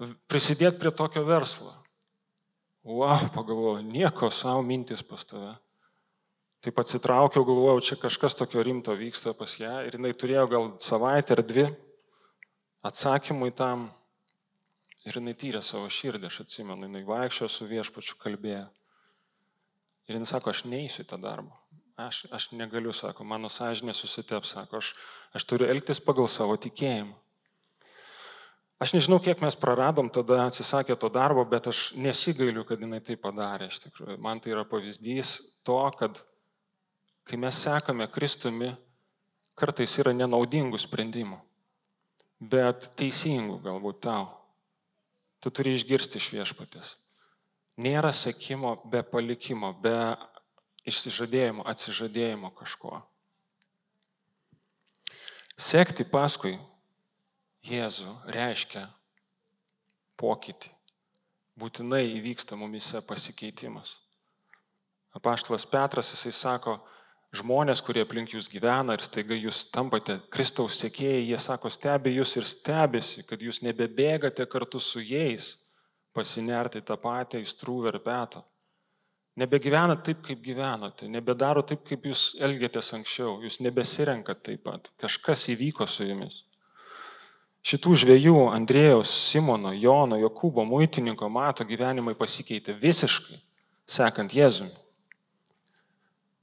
Prisidėti 0.00 0.78
prie 0.80 0.92
tokio 0.96 1.22
verslo. 1.28 1.74
Wow, 2.80 3.26
pagalvoju, 3.34 3.84
nieko 3.84 4.30
savo 4.32 4.62
mintis 4.64 5.02
pas 5.04 5.26
tave. 5.28 5.52
Taip 6.64 6.78
atsitraukiau, 6.80 7.44
galvojau, 7.44 7.80
čia 7.84 7.96
kažkas 8.00 8.36
tokio 8.36 8.64
rimto 8.64 8.92
vyksta 8.96 9.32
pas 9.36 9.52
ją 9.60 9.78
ir 9.84 9.96
jinai 9.96 10.12
turėjo 10.16 10.46
gal 10.48 10.66
savaitę 10.80 11.36
ar 11.36 11.42
dvi 11.44 11.66
atsakymui 12.84 13.52
tam. 13.56 13.88
Ir 15.08 15.16
jinai 15.16 15.32
tyrė 15.36 15.62
savo 15.64 15.88
širdį, 15.88 16.28
aš 16.28 16.42
atsimenu, 16.44 16.88
jinai 16.88 17.04
vaikščiojo 17.08 17.48
su 17.52 17.68
viešpačiu 17.68 18.18
kalbėjo. 18.20 18.66
Ir 20.08 20.18
jinai 20.18 20.28
sako, 20.28 20.52
aš 20.52 20.66
neįsiu 20.68 21.04
į 21.04 21.08
tą 21.08 21.16
darbą. 21.20 21.56
Aš, 22.00 22.26
aš 22.32 22.50
negaliu, 22.56 22.92
sako, 22.96 23.24
mano 23.28 23.48
sąžinė 23.52 23.92
susitep, 23.96 24.48
sako, 24.48 24.80
aš, 24.80 24.92
aš 25.36 25.48
turiu 25.48 25.68
elgtis 25.72 26.00
pagal 26.04 26.28
savo 26.28 26.56
tikėjimą. 26.60 27.16
Aš 28.80 28.94
nežinau, 28.96 29.18
kiek 29.20 29.42
mes 29.44 29.56
praradom 29.60 30.08
tada 30.08 30.46
atsisakę 30.46 30.96
to 30.96 31.10
darbo, 31.12 31.44
bet 31.44 31.68
aš 31.68 31.90
nesigailiu, 32.00 32.64
kad 32.64 32.80
jinai 32.80 33.02
tai 33.04 33.18
padarė. 33.20 33.68
Iš 33.68 33.82
tikrųjų, 33.84 34.16
man 34.24 34.40
tai 34.40 34.54
yra 34.54 34.64
pavyzdys 34.68 35.34
to, 35.68 35.82
kad 36.00 36.22
kai 37.28 37.36
mes 37.36 37.60
sekame 37.60 38.08
Kristumi, 38.08 38.72
kartais 39.60 39.98
yra 40.00 40.16
nenaudingų 40.16 40.80
sprendimų 40.80 41.42
bet 42.40 42.90
teisingų 42.96 43.60
galbūt 43.64 44.00
tau. 44.08 44.24
Tu 45.40 45.52
turi 45.52 45.76
išgirsti 45.76 46.20
iš 46.20 46.30
viešpatės. 46.34 46.96
Nėra 47.80 48.10
sėkimo 48.12 48.74
be 48.92 49.02
palikimo, 49.04 49.72
be 49.72 50.16
išsižadėjimo, 50.88 51.64
atsižadėjimo 51.68 52.50
kažko. 52.56 53.00
Sekti 55.60 56.04
paskui 56.08 56.56
Jėzų 57.66 58.12
reiškia 58.32 58.86
pokytį. 60.20 60.70
Būtinai 61.60 62.06
įvyksta 62.16 62.56
mumise 62.56 63.02
pasikeitimas. 63.04 63.98
Apaštalas 65.16 65.66
Petras, 65.68 66.12
jisai 66.14 66.32
sako, 66.32 66.78
žmonės, 67.36 67.82
kurie 67.84 68.04
aplink 68.06 68.32
jūs 68.32 68.48
gyvena 68.48 68.94
ir 68.96 69.04
staiga 69.04 69.36
jūs 69.36 69.66
tampate 69.74 70.20
Kristaus 70.32 70.78
sėkėjai, 70.80 71.26
jie 71.28 71.40
sako, 71.42 71.70
stebi 71.70 72.14
jūs 72.14 72.36
ir 72.38 72.46
stebisi, 72.48 73.26
kad 73.28 73.42
jūs 73.42 73.60
nebebėgate 73.66 74.46
kartu 74.48 74.80
su 74.80 75.02
jais 75.04 75.56
pasinerti 76.16 76.80
tą 76.80 76.96
patį 77.00 77.42
įstrų 77.44 77.80
verpetą. 77.90 78.44
Nebegyvena 79.40 79.94
taip, 80.04 80.24
kaip 80.26 80.40
gyvenote, 80.42 81.06
nebedaro 81.08 81.62
taip, 81.66 81.84
kaip 81.86 82.08
jūs 82.08 82.34
elgėtės 82.42 82.94
anksčiau, 82.96 83.38
jūs 83.44 83.60
nebesirenkat 83.62 84.42
taip 84.48 84.64
pat. 84.66 84.90
Kažkas 85.00 85.46
įvyko 85.54 85.86
su 85.88 86.08
jumis. 86.08 86.42
Šitų 87.60 87.94
žviejų 88.02 88.36
Andrėjaus, 88.54 89.10
Simono, 89.30 89.74
Jono, 89.76 90.16
Jokūbo, 90.20 90.64
muitininko, 90.64 91.28
mato 91.28 91.64
gyvenimai 91.68 92.16
pasikeitė 92.16 92.76
visiškai. 92.80 93.40
sekant 93.90 94.30
Jėzumi. 94.30 94.70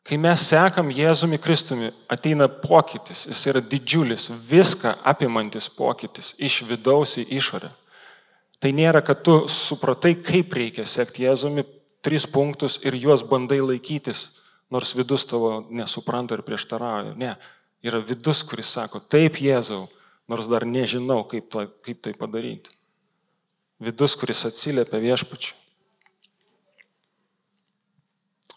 Kai 0.08 0.18
mes 0.20 0.42
sekam 0.50 0.90
Jėzumi 0.92 1.38
Kristumi, 1.40 1.90
ateina 2.12 2.48
pokytis, 2.48 3.26
jis 3.28 3.42
yra 3.48 3.62
didžiulis, 3.64 4.30
viską 4.50 4.94
apimantis 5.04 5.70
pokytis 5.70 6.34
iš 6.40 6.62
vidaus 6.68 7.18
į 7.20 7.26
išorę. 7.40 7.70
Tai 8.60 8.72
nėra, 8.72 9.02
kad 9.04 9.24
tu 9.24 9.36
supratai, 9.52 10.14
kaip 10.16 10.54
reikia 10.54 10.86
sekti 10.88 11.24
Jėzumi, 11.24 11.66
tris 12.02 12.24
punktus 12.28 12.80
ir 12.84 12.96
juos 12.96 13.24
bandai 13.28 13.60
laikytis, 13.60 14.40
nors 14.72 14.96
vidus 14.96 15.28
tavo 15.28 15.66
nesupranta 15.70 16.38
ir 16.38 16.44
prieštarauja. 16.48 17.12
Ne, 17.20 17.36
yra 17.84 18.00
vidus, 18.00 18.46
kuris 18.48 18.72
sako, 18.78 19.00
taip 19.00 19.42
Jėzau, 19.44 19.86
nors 20.28 20.50
dar 20.52 20.66
nežinau, 20.68 21.24
kaip, 21.30 21.50
to, 21.52 21.66
kaip 21.86 22.02
tai 22.04 22.14
padaryti. 22.18 22.74
Vidus, 23.84 24.16
kuris 24.18 24.46
atsiliepia 24.48 25.00
viešpačiu. 25.00 25.54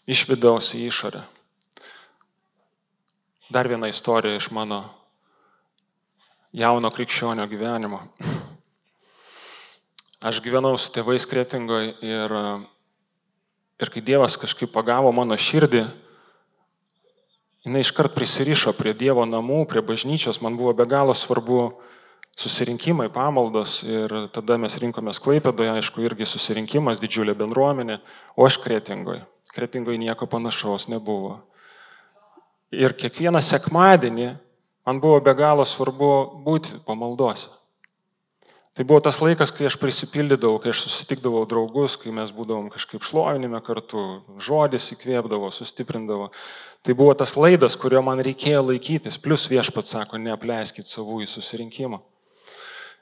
Iš 0.09 0.25
vidaus 0.27 0.71
į 0.75 0.87
išorę. 0.89 1.21
Dar 3.51 3.69
viena 3.69 3.87
istorija 3.91 4.39
iš 4.39 4.49
mano 4.55 4.81
jauno 6.51 6.89
krikščionio 6.91 7.45
gyvenimo. 7.47 8.01
Aš 10.21 10.41
gyvenau 10.45 10.75
su 10.77 10.91
tėvais 10.93 11.25
kretingoje 11.25 11.95
ir, 12.05 12.33
ir 13.81 13.91
kai 13.93 14.03
Dievas 14.05 14.37
kažkaip 14.41 14.69
pagavo 14.73 15.09
mano 15.15 15.37
širdį, 15.37 15.85
jinai 17.65 17.81
iškart 17.85 18.15
prisirišo 18.15 18.73
prie 18.77 18.93
Dievo 18.97 19.25
namų, 19.29 19.65
prie 19.69 19.83
bažnyčios, 19.85 20.41
man 20.41 20.57
buvo 20.57 20.73
be 20.77 20.85
galo 20.89 21.13
svarbu 21.17 21.71
susirinkimai, 22.37 23.09
pamaldos 23.11 23.81
ir 23.83 24.13
tada 24.33 24.57
mes 24.61 24.77
rinkomės 24.81 25.19
Klaipėdoje, 25.21 25.73
aišku, 25.77 26.01
irgi 26.05 26.25
susirinkimas, 26.25 27.01
didžiulė 27.03 27.35
bendruomenė, 27.37 27.99
o 28.35 28.47
aš 28.47 28.57
kretingoje. 28.63 29.25
Kretingoje 29.51 29.99
nieko 29.99 30.27
panašaus 30.31 30.87
nebuvo. 30.87 31.41
Ir 32.71 32.95
kiekvieną 32.95 33.41
sekmadienį 33.43 34.29
man 34.87 35.01
buvo 35.03 35.19
be 35.21 35.33
galo 35.35 35.65
svarbu 35.67 36.11
būti 36.45 36.79
pamaldose. 36.87 37.51
Tai 38.71 38.85
buvo 38.87 39.01
tas 39.03 39.17
laikas, 39.19 39.51
kai 39.51 39.65
aš 39.67 39.75
prisipildydavau, 39.81 40.59
kai 40.63 40.71
aš 40.71 40.85
susitikdavau 40.85 41.43
draugus, 41.49 41.97
kai 41.99 42.13
mes 42.15 42.29
būdavom 42.31 42.69
kažkaip 42.71 43.03
šlovinime 43.03 43.59
kartu, 43.65 44.21
žodis 44.39 44.93
įkvėpdavo, 44.95 45.49
sustiprindavo. 45.51 46.29
Tai 46.81 46.95
buvo 46.95 47.11
tas 47.19 47.35
laidas, 47.35 47.75
kurio 47.75 47.99
man 48.05 48.23
reikėjo 48.23 48.61
laikytis, 48.69 49.19
plus 49.19 49.49
viešpat 49.51 49.89
sako, 49.89 50.21
neapleiskit 50.23 50.87
savų 50.87 51.25
į 51.25 51.27
susirinkimą. 51.33 51.99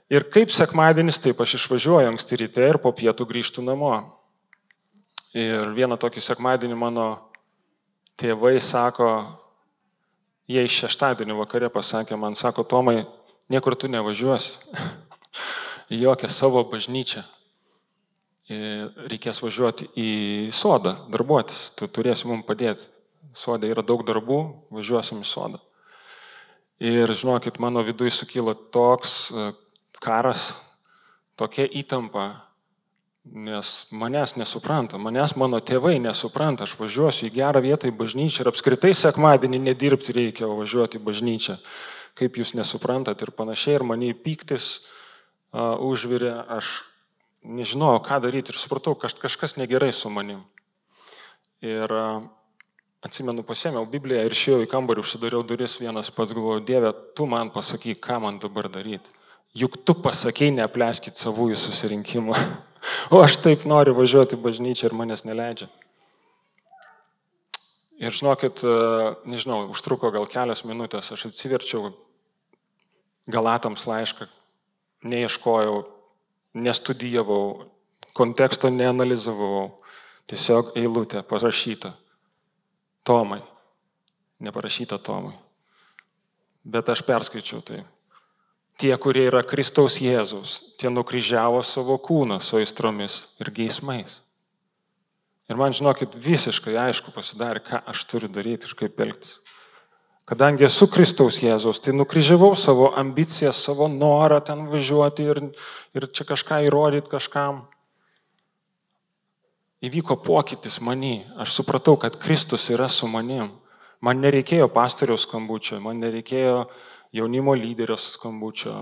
Ir 0.10 0.26
kaip 0.34 0.50
sekmadienis, 0.50 1.22
taip 1.22 1.38
aš 1.46 1.60
išvažiuoju 1.60 2.10
anksti 2.10 2.42
ryte 2.42 2.66
ir 2.66 2.82
po 2.82 2.90
pietų 2.90 3.30
grįžtu 3.30 3.62
namo. 3.62 3.94
Ir 5.38 5.70
vieną 5.78 6.00
tokį 6.02 6.26
sekmadienį 6.26 6.80
mano 6.82 7.12
tėvai 8.18 8.58
sako, 8.58 9.12
Jie 10.50 10.64
iš 10.66 10.80
šeštadienio 10.82 11.36
vakare 11.38 11.68
pasakė 11.70 12.18
man, 12.18 12.34
sako, 12.34 12.64
Tomai, 12.66 13.04
niekur 13.54 13.76
tu 13.78 13.86
nevažiuosi. 13.86 14.58
į 15.90 16.04
jokią 16.04 16.30
savo 16.32 16.64
bažnyčią. 16.70 17.24
Reikės 18.50 19.44
važiuoti 19.44 19.90
į 20.00 20.10
sodą, 20.56 20.96
darbuotis, 21.14 21.70
tu 21.78 21.90
turėsi 21.90 22.30
mums 22.30 22.48
padėti. 22.48 22.90
Sodė 23.36 23.70
yra 23.70 23.84
daug 23.86 24.02
darbų, 24.08 24.40
važiuosim 24.74 25.20
į 25.22 25.28
sodą. 25.30 25.60
Ir 26.82 27.12
žinokit, 27.14 27.60
mano 27.62 27.84
viduje 27.86 28.10
sukilo 28.16 28.56
toks 28.56 29.30
e, 29.30 29.50
karas, 30.02 30.54
tokia 31.38 31.68
įtampa, 31.68 32.30
Nes 33.30 33.86
manęs 33.94 34.32
nesupranta, 34.40 34.98
manęs 34.98 35.36
mano 35.38 35.60
tėvai 35.62 36.00
nesupranta, 36.02 36.66
aš 36.66 36.72
važiuosiu 36.80 37.28
į 37.28 37.34
gerą 37.36 37.60
vietą 37.62 37.90
į 37.92 37.94
bažnyčią 38.00 38.42
ir 38.42 38.50
apskritai 38.50 38.94
sekmadienį 38.96 39.60
nedirbti 39.68 40.16
reikia, 40.16 40.48
o 40.48 40.56
važiuoti 40.58 40.98
į 40.98 41.04
bažnyčią. 41.04 41.58
Kaip 42.18 42.40
jūs 42.40 42.56
nesuprantat 42.58 43.22
ir 43.22 43.34
panašiai, 43.36 43.76
ir 43.76 43.86
mane 43.86 44.10
įpyktis 44.16 44.70
uh, 44.72 44.88
užvirė, 45.54 46.34
aš 46.58 46.80
nežinojau, 47.44 48.02
ką 48.06 48.20
daryti 48.24 48.54
ir 48.54 48.60
supratau, 48.60 48.96
kad 49.00 49.16
kažkas 49.20 49.58
negerai 49.58 49.92
su 49.96 50.12
manim. 50.14 50.44
Ir 51.64 51.92
atsimenu, 53.04 53.44
pasėmiau 53.48 53.88
Bibliją 53.90 54.26
ir 54.26 54.36
išėjau 54.36 54.64
į 54.66 54.70
kambarį, 54.72 55.04
užsidariau 55.04 55.44
duris 55.48 55.78
vienas 55.80 56.12
pats, 56.12 56.36
galvoju, 56.36 56.64
Dieve, 56.68 56.92
tu 57.16 57.28
man 57.30 57.52
pasakyk, 57.54 58.02
ką 58.04 58.20
man 58.24 58.40
dabar 58.44 58.70
daryti. 58.72 59.16
Juk 59.58 59.80
tu 59.82 59.96
pasakėjai, 59.98 60.60
neapleiskit 60.60 61.20
savųjų 61.20 61.60
susirinkimų. 61.60 62.40
O 63.12 63.20
aš 63.20 63.34
taip 63.44 63.66
noriu 63.68 63.92
važiuoti 63.92 64.38
į 64.38 64.40
bažnyčią 64.40 64.86
ir 64.88 64.94
manęs 64.96 65.26
neleidžia. 65.28 65.66
Ir 68.00 68.16
žinokit, 68.16 68.62
nežinau, 69.28 69.66
užtruko 69.74 70.08
gal 70.16 70.24
kelias 70.32 70.64
minutės, 70.64 71.10
aš 71.12 71.26
atsiverčiau 71.28 71.90
Galatams 73.28 73.84
laišką, 73.90 74.30
neieškojau, 75.04 75.84
nestudijavau, 76.54 77.70
konteksto 78.18 78.72
neanalizavau, 78.74 79.82
tiesiog 80.30 80.74
eilutė 80.80 81.24
parašyta. 81.28 81.94
Tomai. 83.08 83.42
Neparašyta 84.40 85.00
Tomai. 85.02 85.36
Bet 86.64 86.90
aš 86.92 87.04
perskaičiau 87.08 87.64
tai. 87.66 87.84
Tie, 88.80 88.92
kurie 89.02 89.26
yra 89.28 89.42
Kristaus 89.44 89.98
Jėzus, 90.00 90.60
tie 90.80 90.92
nukryžiavo 90.92 91.60
savo 91.68 91.98
kūną 92.00 92.38
su 92.40 92.60
aistromis 92.60 93.26
ir 93.42 93.52
geismais. 93.52 94.20
Ir 95.50 95.58
man, 95.60 95.74
žinokit, 95.76 96.14
visiškai 96.16 96.78
aišku 96.78 97.12
pasidarė, 97.12 97.64
ką 97.66 97.82
aš 97.90 98.06
turiu 98.08 98.30
daryti 98.32 98.70
ir 98.70 98.76
kaip 98.80 99.02
elgtis. 99.04 99.40
Kadangi 100.30 100.68
esu 100.68 100.86
Kristaus 100.86 101.40
Jėzus, 101.42 101.80
tai 101.82 101.96
nukryžiavau 101.98 102.52
savo 102.54 102.92
ambiciją, 103.02 103.50
savo 103.56 103.88
norą 103.90 104.38
ten 104.46 104.68
važiuoti 104.70 105.26
ir, 105.26 105.40
ir 105.98 106.06
čia 106.14 106.28
kažką 106.30 106.60
įrodyti 106.68 107.10
kažkam. 107.10 107.64
Įvyko 109.82 110.20
pokytis 110.22 110.78
manį. 110.86 111.24
Aš 111.42 111.56
supratau, 111.58 111.96
kad 111.98 112.20
Kristus 112.22 112.68
yra 112.70 112.86
su 112.94 113.10
manim. 113.10 113.50
Man 114.06 114.22
nereikėjo 114.22 114.70
pastoriaus 114.70 115.26
skambučio, 115.26 115.80
man 115.82 115.98
nereikėjo 116.04 116.62
jaunimo 117.16 117.58
lyderio 117.58 117.98
skambučio. 117.98 118.76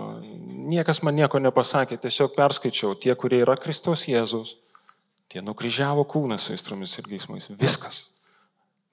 Niekas 0.68 1.00
man 1.06 1.16
nieko 1.16 1.40
nepasakė, 1.40 1.96
tiesiog 2.02 2.36
perskaičiau, 2.36 2.92
tie, 3.00 3.16
kurie 3.16 3.40
yra 3.46 3.56
Kristaus 3.56 4.04
Jėzus, 4.10 4.58
tie 5.32 5.40
nukryžiavo 5.46 6.04
kūną 6.12 6.42
su 6.42 6.52
aistromis 6.58 7.00
ir 7.00 7.08
geismais. 7.08 7.48
Viskas. 7.56 8.10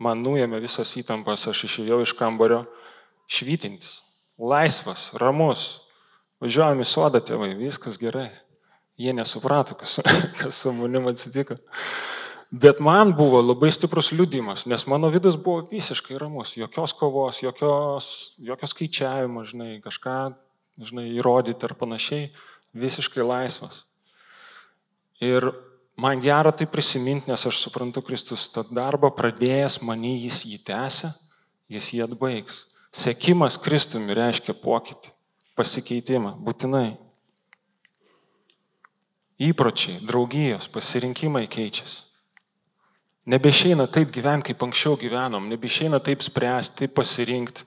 Man 0.03 0.25
nuėmė 0.25 0.59
visas 0.63 0.91
įtampas, 0.99 1.47
aš 1.51 1.67
išėjau 1.69 2.01
iš 2.03 2.15
kambario 2.19 2.65
švytintis, 3.31 4.01
laisvas, 4.39 5.13
ramus. 5.21 5.85
Važiuojam 6.43 6.83
į 6.83 6.87
sodą 6.89 7.21
tėvai, 7.25 7.55
viskas 7.57 7.97
gerai. 8.01 8.33
Jie 9.01 9.15
nesuprato, 9.15 9.77
kas, 9.79 10.01
kas 10.41 10.59
su 10.61 10.73
manim 10.75 11.07
atsitiko. 11.11 11.57
Bet 12.55 12.79
man 12.85 13.15
buvo 13.19 13.41
labai 13.43 13.71
stiprus 13.75 14.13
liudimas, 14.15 14.67
nes 14.71 14.85
mano 14.91 15.09
vidus 15.11 15.39
buvo 15.41 15.65
visiškai 15.71 16.19
ramus, 16.21 16.53
jokios 16.59 16.93
kovos, 16.95 17.41
jokios, 17.43 18.09
jokios 18.39 18.75
skaičiavimo, 18.75 19.43
žinai, 19.49 19.71
kažką, 19.83 20.19
žinai, 20.79 21.09
įrodyti 21.17 21.67
ar 21.67 21.75
panašiai, 21.79 22.29
visiškai 22.79 23.27
laisvas. 23.27 23.81
Ir 25.25 25.49
man 25.97 26.21
gera 26.21 26.53
tai 26.53 26.67
prisiminti, 26.71 27.31
nes 27.31 27.47
aš 27.47 27.61
suprantu, 27.63 28.03
Kristus 28.03 28.49
tą 28.53 28.65
darbą 28.71 29.11
pradėjęs 29.15 29.81
manį, 29.87 30.17
jis 30.27 30.45
jį 30.49 30.59
tęsia, 30.67 31.13
jis 31.71 31.91
jį 31.95 32.05
atbaigs. 32.09 32.65
Sekimas 32.95 33.59
Kristumi 33.59 34.15
reiškia 34.15 34.55
pokytį, 34.55 35.11
pasikeitimą, 35.59 36.37
būtinai. 36.47 36.95
Įpročiai, 39.43 39.99
draugijos, 40.07 40.69
pasirinkimai 40.71 41.49
keičiasi. 41.51 42.05
Nebešeina 43.27 43.87
taip 43.89 44.13
gyventi, 44.13 44.53
kaip 44.53 44.63
anksčiau 44.67 44.99
gyvenom, 45.01 45.49
nebešeina 45.49 45.99
taip 46.05 46.23
spręsti, 46.23 46.83
taip 46.83 46.93
pasirinkti, 46.95 47.65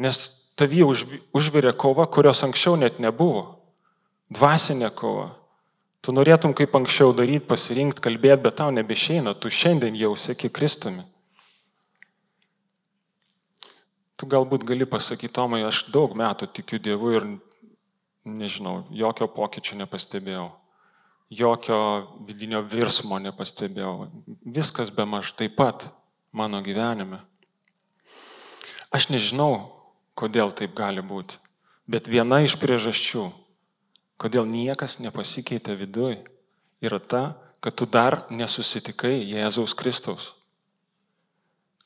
nes 0.00 0.20
tavy 0.56 0.80
už, 0.86 1.04
užvirė 1.36 1.74
kova, 1.76 2.06
kurios 2.08 2.40
anksčiau 2.46 2.78
net 2.80 2.98
nebuvo. 3.02 3.44
Dvasinė 4.32 4.88
kova. 4.96 5.28
Tu 6.02 6.14
norėtum 6.14 6.54
kaip 6.58 6.74
anksčiau 6.74 7.12
daryti, 7.14 7.44
pasirinkti, 7.46 8.02
kalbėti, 8.02 8.42
bet 8.42 8.58
tau 8.58 8.72
nebešeina, 8.74 9.36
tu 9.38 9.52
šiandien 9.52 9.94
jau 9.98 10.16
sėki 10.18 10.50
Kristumi. 10.50 11.04
Tu 14.18 14.26
galbūt 14.30 14.66
gali 14.66 14.86
pasakyti, 14.86 15.34
Tomai, 15.34 15.62
aš 15.66 15.86
daug 15.94 16.16
metų 16.18 16.50
tikiu 16.58 16.82
Dievu 16.82 17.14
ir 17.14 17.28
nežinau, 18.26 18.82
jokio 18.90 19.30
pokyčio 19.30 19.78
nepastebėjau 19.78 20.50
jokio 21.32 21.78
vidinio 22.26 22.60
virsmo 22.62 23.18
nepastebėjau. 23.22 24.08
Viskas 24.44 24.92
be 24.92 25.06
maž 25.08 25.32
taip 25.36 25.56
pat 25.56 25.86
mano 26.32 26.60
gyvenime. 26.64 27.22
Aš 28.92 29.08
nežinau, 29.08 29.72
kodėl 30.18 30.52
taip 30.52 30.74
gali 30.76 31.00
būti, 31.00 31.38
bet 31.88 32.10
viena 32.12 32.42
iš 32.44 32.58
priežasčių, 32.60 33.30
kodėl 34.22 34.46
niekas 34.46 35.00
nepasikeitė 35.02 35.74
viduje, 35.80 36.20
yra 36.84 37.00
ta, 37.02 37.24
kad 37.62 37.74
tu 37.78 37.86
dar 37.86 38.22
nesusitikai 38.30 39.18
Jėzaus 39.26 39.74
Kristaus. 39.78 40.32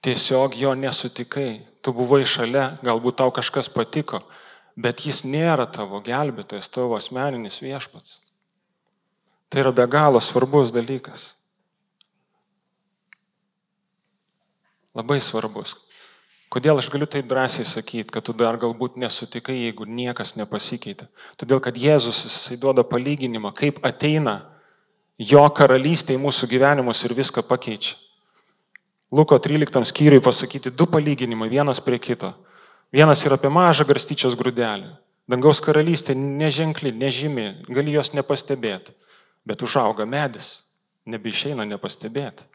Tiesiog 0.05 0.55
jo 0.57 0.75
nesutikai. 0.77 1.65
Tu 1.83 1.93
buvai 1.95 2.25
šalia, 2.27 2.77
galbūt 2.83 3.21
tau 3.21 3.31
kažkas 3.35 3.69
patiko, 3.71 4.21
bet 4.75 5.05
jis 5.07 5.23
nėra 5.23 5.69
tavo 5.71 6.01
gelbėtojas, 6.03 6.71
tavo 6.73 6.97
asmeninis 6.99 7.61
viešpats. 7.63 8.21
Tai 9.49 9.63
yra 9.63 9.73
be 9.73 9.87
galo 9.87 10.21
svarbus 10.21 10.73
dalykas. 10.75 11.29
Labai 14.97 15.21
svarbus. 15.23 15.77
Kodėl 16.53 16.79
aš 16.79 16.89
galiu 16.93 17.09
taip 17.11 17.27
drąsiai 17.27 17.67
sakyti, 17.67 18.13
kad 18.15 18.25
tu 18.27 18.33
dar 18.37 18.57
galbūt 18.61 18.95
nesutikai, 19.03 19.57
jeigu 19.67 19.85
niekas 19.85 20.37
nepasikeitė? 20.39 21.09
Todėl, 21.41 21.59
kad 21.61 21.75
Jėzus 21.75 22.23
jisai 22.29 22.59
duoda 22.63 22.85
palyginimą, 22.87 23.51
kaip 23.57 23.81
ateina 23.87 24.39
jo 25.19 25.43
karalystė 25.51 26.15
į 26.15 26.23
mūsų 26.23 26.49
gyvenimus 26.55 27.03
ir 27.05 27.17
viską 27.19 27.43
pakeičia. 27.49 27.97
Luko 29.11 29.39
13 29.39 29.87
skyriui 29.87 30.23
pasakyti 30.23 30.71
du 30.71 30.87
palyginimai, 30.91 31.51
vienas 31.51 31.83
prie 31.83 31.99
kito. 31.99 32.33
Vienas 32.95 33.23
yra 33.27 33.39
apie 33.39 33.51
mažą 33.51 33.87
garstyčios 33.87 34.39
grūdelį. 34.39 34.93
Dangaus 35.27 35.59
karalystė 35.63 36.15
neženkli, 36.15 36.93
nežymi, 36.95 37.47
gali 37.67 37.95
jos 37.97 38.13
nepastebėti, 38.15 38.95
bet 39.47 39.63
užauga 39.67 40.07
medis, 40.07 40.61
nebeišeina 41.11 41.67
nepastebėti. 41.67 42.47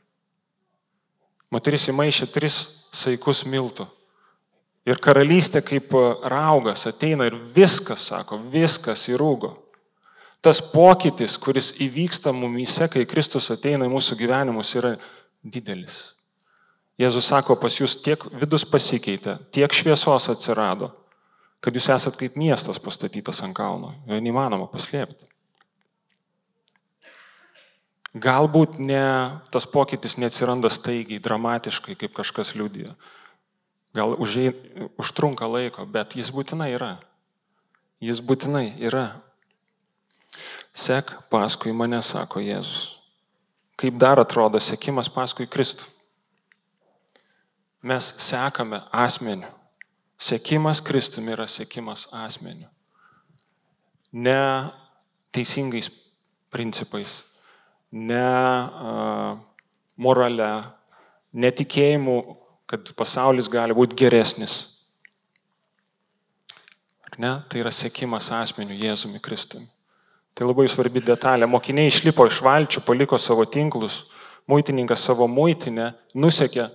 Moteris 1.51 1.89
įmaišė 1.91 2.29
tris 2.31 2.59
saikus 2.95 3.43
miltų. 3.45 3.87
Ir 4.87 4.97
karalystė 5.03 5.61
kaip 5.61 5.91
raugas 6.31 6.87
ateina 6.89 7.27
ir 7.29 7.35
viskas, 7.55 8.07
sako, 8.09 8.39
viskas 8.53 9.03
įrūgo. 9.11 9.53
Tas 10.41 10.57
pokytis, 10.71 11.35
kuris 11.37 11.75
įvyksta 11.85 12.33
mumyse, 12.33 12.87
kai 12.89 13.05
Kristus 13.05 13.51
ateina 13.53 13.85
į 13.85 13.93
mūsų 13.93 14.17
gyvenimus, 14.17 14.73
yra 14.79 14.95
didelis. 15.45 16.15
Jėzus 17.01 17.29
sako, 17.29 17.59
pas 17.61 17.75
jūs 17.77 17.99
tiek 18.01 18.23
vidus 18.41 18.65
pasikeitė, 18.65 19.37
tiek 19.53 19.73
šviesos 19.73 20.27
atsirado, 20.33 20.89
kad 21.61 21.77
jūs 21.77 21.91
esat 21.93 22.17
kaip 22.17 22.39
miestas 22.41 22.81
pastatytas 22.81 23.43
ant 23.45 23.55
kalno. 23.57 23.93
Neįmanoma 24.09 24.65
paslėpti. 24.71 25.30
Galbūt 28.11 28.75
ne, 28.83 29.03
tas 29.53 29.67
pokytis 29.69 30.17
neatsiranda 30.19 30.71
staigiai, 30.73 31.21
dramatiškai, 31.23 31.95
kaip 31.95 32.15
kažkas 32.17 32.55
liūdėjo. 32.59 32.91
Gal 33.95 34.15
užėj, 34.19 34.51
užtrunka 34.99 35.47
laiko, 35.47 35.85
bet 35.87 36.17
jis 36.19 36.31
būtinai 36.35 36.73
yra. 36.75 36.97
Jis 38.03 38.19
būtinai 38.23 38.73
yra. 38.83 39.05
Sek 40.75 41.11
paskui 41.31 41.71
mane, 41.75 42.01
sako 42.03 42.43
Jėzus. 42.43 42.97
Kaip 43.79 43.97
dar 43.99 44.19
atrodo 44.19 44.59
sekimas 44.59 45.09
paskui 45.11 45.47
Kristų? 45.47 45.87
mes 47.81 48.15
sekame 48.17 48.81
asmeniu. 48.91 49.47
Sekimas 50.17 50.81
Kristumi 50.81 51.33
yra 51.33 51.47
sekimas 51.47 52.07
asmeniu. 52.11 52.67
Ne 54.13 54.69
teisingais 55.33 55.89
principais, 56.51 57.23
ne 57.91 58.27
morale, 60.01 60.51
netikėjimu, 61.31 62.17
kad 62.71 62.93
pasaulis 62.95 63.49
gali 63.51 63.75
būti 63.75 63.97
geresnis. 63.99 64.57
Ar 67.05 67.19
ne? 67.19 67.33
Tai 67.51 67.63
yra 67.63 67.71
sekimas 67.75 68.31
asmeniu 68.31 68.77
Jėzumi 68.79 69.19
Kristumi. 69.23 69.67
Tai 70.31 70.47
labai 70.47 70.69
svarbi 70.71 71.03
detalė. 71.03 71.47
Mokiniai 71.51 71.91
išlipo 71.91 72.23
iš 72.29 72.39
valčių, 72.45 72.85
paliko 72.87 73.19
savo 73.19 73.43
tinklus, 73.43 74.05
muitininkas 74.47 75.03
savo 75.03 75.27
muitinę, 75.27 75.91
nusekė 76.15 76.69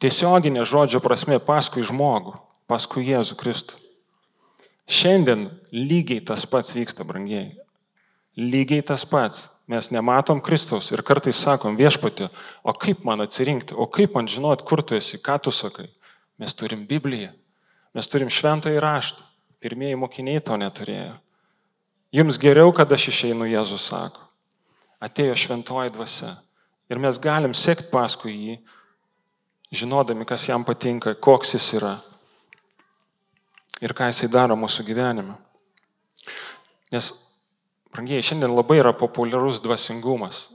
tiesioginė 0.00 0.66
žodžio 0.68 1.00
prasme 1.00 1.40
paskui 1.40 1.84
žmogų, 1.86 2.34
paskui 2.68 3.06
Jėzų 3.08 3.38
Kristų. 3.40 3.80
Šiandien 4.90 5.48
lygiai 5.72 6.20
tas 6.26 6.44
pats 6.50 6.74
vyksta, 6.76 7.06
brangiai. 7.06 7.54
Lygiai 8.38 8.82
tas 8.86 9.04
pats. 9.08 9.48
Mes 9.70 9.90
nematom 9.94 10.40
Kristaus 10.42 10.90
ir 10.90 11.02
kartais 11.06 11.38
sakom 11.38 11.76
viešpatį, 11.78 12.26
o 12.66 12.74
kaip 12.74 13.04
man 13.06 13.22
atsirinkti, 13.22 13.76
o 13.78 13.86
kaip 13.86 14.16
man 14.16 14.26
žinot, 14.26 14.64
kur 14.66 14.82
tu 14.82 14.96
esi, 14.98 15.20
ką 15.22 15.36
tu 15.42 15.52
sakai. 15.54 15.86
Mes 16.42 16.54
turim 16.58 16.82
Bibliją, 16.90 17.30
mes 17.94 18.10
turim 18.10 18.30
šventą 18.32 18.72
įraštą. 18.74 19.22
Pirmieji 19.60 19.98
mokiniai 20.00 20.40
to 20.40 20.56
neturėjo. 20.56 21.18
Jums 22.16 22.38
geriau, 22.40 22.72
kad 22.74 22.90
aš 22.90 23.10
išeinu, 23.12 23.46
Jėzus 23.46 23.90
sako. 23.92 24.24
Atėjo 25.04 25.36
šventoji 25.38 25.92
dvasia. 25.94 26.32
Ir 26.90 26.98
mes 26.98 27.20
galim 27.22 27.52
sekti 27.54 27.90
paskui 27.92 28.32
jį, 28.32 28.56
žinodami, 29.70 30.26
kas 30.26 30.48
jam 30.48 30.64
patinka, 30.66 31.14
koks 31.14 31.54
jis 31.54 31.74
yra 31.78 31.98
ir 33.80 33.94
ką 33.96 34.10
jisai 34.10 34.28
daro 34.32 34.56
mūsų 34.60 34.84
gyvenime. 34.84 35.34
Nes, 36.92 37.10
brangiai, 37.94 38.22
šiandien 38.22 38.54
labai 38.54 38.80
yra 38.80 38.92
populiarus 38.96 39.60
dvasingumas. 39.64 40.48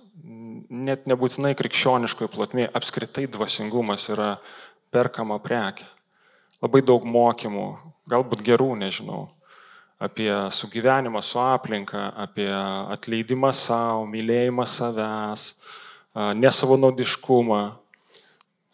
Net 0.70 1.06
nebūtinai 1.10 1.54
krikščioniškoje 1.58 2.32
plotmėje 2.34 2.72
apskritai 2.76 3.28
dvasingumas 3.32 4.08
yra 4.14 4.36
perkama 4.94 5.38
prekė. 5.44 5.86
Labai 6.64 6.82
daug 6.86 7.04
mokymų, 7.06 7.66
galbūt 8.10 8.44
gerų, 8.46 8.72
nežinau, 8.80 9.28
apie 10.02 10.30
sugyvenimą 10.52 11.22
su 11.24 11.40
aplinka, 11.44 12.08
apie 12.26 12.50
atleidimą 12.50 13.52
savo, 13.54 14.06
mylėjimą 14.10 14.66
savęs, 14.68 15.44
nesavanaudiškumą, 16.40 17.62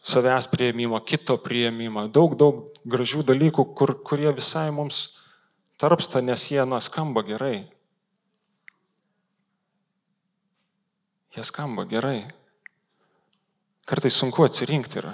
savęs 0.01 0.47
prieimimą, 0.53 1.01
kito 1.05 1.37
prieimimą, 1.41 2.07
daug, 2.13 2.37
daug 2.37 2.63
gražių 2.89 3.25
dalykų, 3.25 3.65
kur, 3.77 3.95
kurie 4.05 4.31
visai 4.33 4.69
mums 4.73 5.03
tarpsta, 5.81 6.21
nes 6.21 6.45
jie, 6.53 6.61
na, 6.69 6.81
skamba 6.81 7.25
gerai. 7.25 7.65
Jie 11.31 11.43
skamba 11.47 11.85
gerai. 11.87 12.25
Kartais 13.87 14.17
sunku 14.19 14.43
atsirinkti 14.43 14.99
yra. 14.99 15.13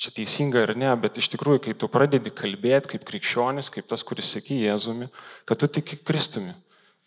Čia 0.00 0.12
teisinga 0.14 0.62
ar 0.62 0.72
ne, 0.78 0.90
bet 1.02 1.18
iš 1.18 1.26
tikrųjų, 1.32 1.60
kai 1.64 1.74
tu 1.76 1.88
pradedi 1.90 2.30
kalbėti 2.32 2.92
kaip 2.94 3.02
krikščionis, 3.08 3.68
kaip 3.74 3.88
tas, 3.90 4.04
kuris 4.06 4.30
sėki 4.30 4.60
Jėzumi, 4.62 5.10
kad 5.44 5.58
tu 5.60 5.68
tiki 5.68 5.98
Kristumi, 5.98 6.54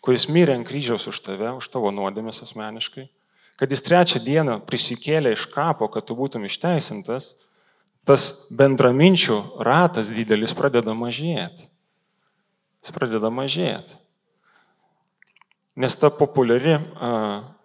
kuris 0.04 0.28
mirė 0.28 0.58
ant 0.58 0.68
kryžiaus 0.68 1.08
už 1.08 1.22
tave, 1.24 1.54
už 1.56 1.70
tavo 1.72 1.90
nuodėmės 1.90 2.44
asmeniškai, 2.44 3.08
kad 3.56 3.72
jis 3.72 3.82
trečią 3.88 4.20
dieną 4.22 4.60
prisikėlė 4.68 5.32
iš 5.32 5.48
kapo, 5.50 5.88
kad 5.88 6.04
tu 6.04 6.14
būtum 6.20 6.44
išteisintas, 6.44 7.32
tas 8.04 8.28
bendraminčių 8.52 9.40
ratas 9.64 10.12
didelis 10.12 10.52
pradeda 10.54 10.92
mažėti. 10.92 11.64
Jis 12.84 12.92
pradeda 12.92 13.32
mažėti. 13.32 14.03
Nes 15.74 15.96
ta 15.98 16.10
populiari, 16.14 16.76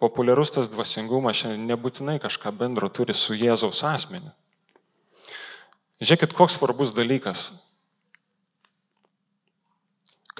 populiarus 0.02 0.50
tas 0.56 0.70
dvasingumas 0.72 1.44
nebūtinai 1.54 2.18
kažką 2.22 2.50
bendro 2.58 2.88
turi 2.90 3.14
su 3.14 3.36
Jėzaus 3.38 3.84
asmeniu. 3.86 4.32
Žiūrėkit, 6.00 6.34
koks 6.34 6.56
svarbus 6.58 6.94
dalykas 6.96 7.50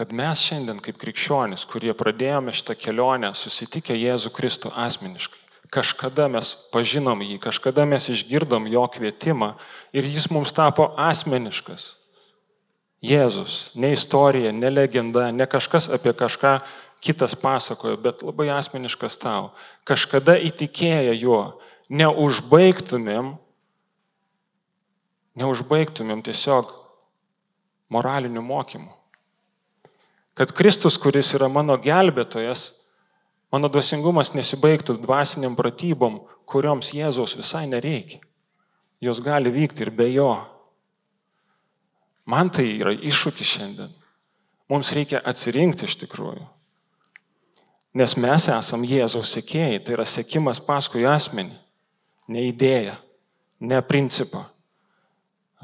kad 0.00 0.14
mes 0.16 0.40
šiandien 0.40 0.78
kaip 0.80 0.96
krikščionys, 0.96 1.66
kurie 1.68 1.92
pradėjome 1.92 2.54
šitą 2.56 2.72
kelionę, 2.80 3.35
susitikę 3.37 3.92
Jėzų 3.92 4.30
Kristų 4.33 4.70
asmeniškai, 4.72 5.37
kažkada 5.68 6.24
mes 6.33 6.54
pažinom 6.72 7.20
jį, 7.20 7.37
kažkada 7.44 7.85
mes 7.85 8.06
išgirdom 8.09 8.70
jo 8.72 8.87
kvietimą 8.94 9.50
ir 9.92 10.09
jis 10.09 10.30
mums 10.33 10.54
tapo 10.56 10.88
asmeniškas. 10.96 11.90
Jėzus, 13.04 13.74
ne 13.76 13.92
istorija, 13.92 14.54
ne 14.56 14.70
legenda, 14.72 15.26
ne 15.37 15.44
kažkas 15.44 15.90
apie 15.92 16.16
kažką 16.16 16.59
kitas 17.00 17.34
pasakojo, 17.38 17.96
bet 18.00 18.24
labai 18.26 18.50
asmeniškas 18.54 19.18
tau. 19.20 19.50
Kažkada 19.88 20.36
įtikėję 20.50 21.16
juo, 21.20 21.42
neužbaigtumėm, 21.88 23.34
neužbaigtumėm 25.40 26.24
tiesiog 26.26 26.72
moralinių 27.90 28.44
mokymų 28.44 29.00
kad 30.40 30.52
Kristus, 30.52 30.96
kuris 30.96 31.34
yra 31.36 31.50
mano 31.52 31.74
gelbėtojas, 31.76 32.62
mano 33.52 33.68
dvasingumas 33.68 34.32
nesibaigtų 34.32 34.94
dvasiniam 35.02 35.52
pratybom, 35.58 36.22
kurioms 36.48 36.94
Jėzaus 36.96 37.36
visai 37.36 37.66
nereikia. 37.68 38.22
Jos 39.04 39.20
gali 39.20 39.52
vykti 39.52 39.84
ir 39.84 39.90
be 39.92 40.06
jo. 40.08 40.30
Man 42.24 42.48
tai 42.48 42.66
yra 42.78 42.94
iššūkis 42.96 43.52
šiandien. 43.52 43.92
Mums 44.72 44.94
reikia 44.96 45.20
atsirinkti 45.20 45.84
iš 45.84 45.98
tikrųjų. 46.06 46.46
Nes 47.94 48.14
mes 48.14 48.46
esam 48.53 48.85
Jėzaus 48.87 49.33
sekėjai, 49.35 49.81
tai 49.83 49.96
yra 49.96 50.07
sekimas 50.07 50.61
paskui 50.62 51.03
asmenį, 51.11 51.57
ne 52.31 52.44
idėja, 52.46 52.94
ne 53.61 53.81
principą. 53.83 54.44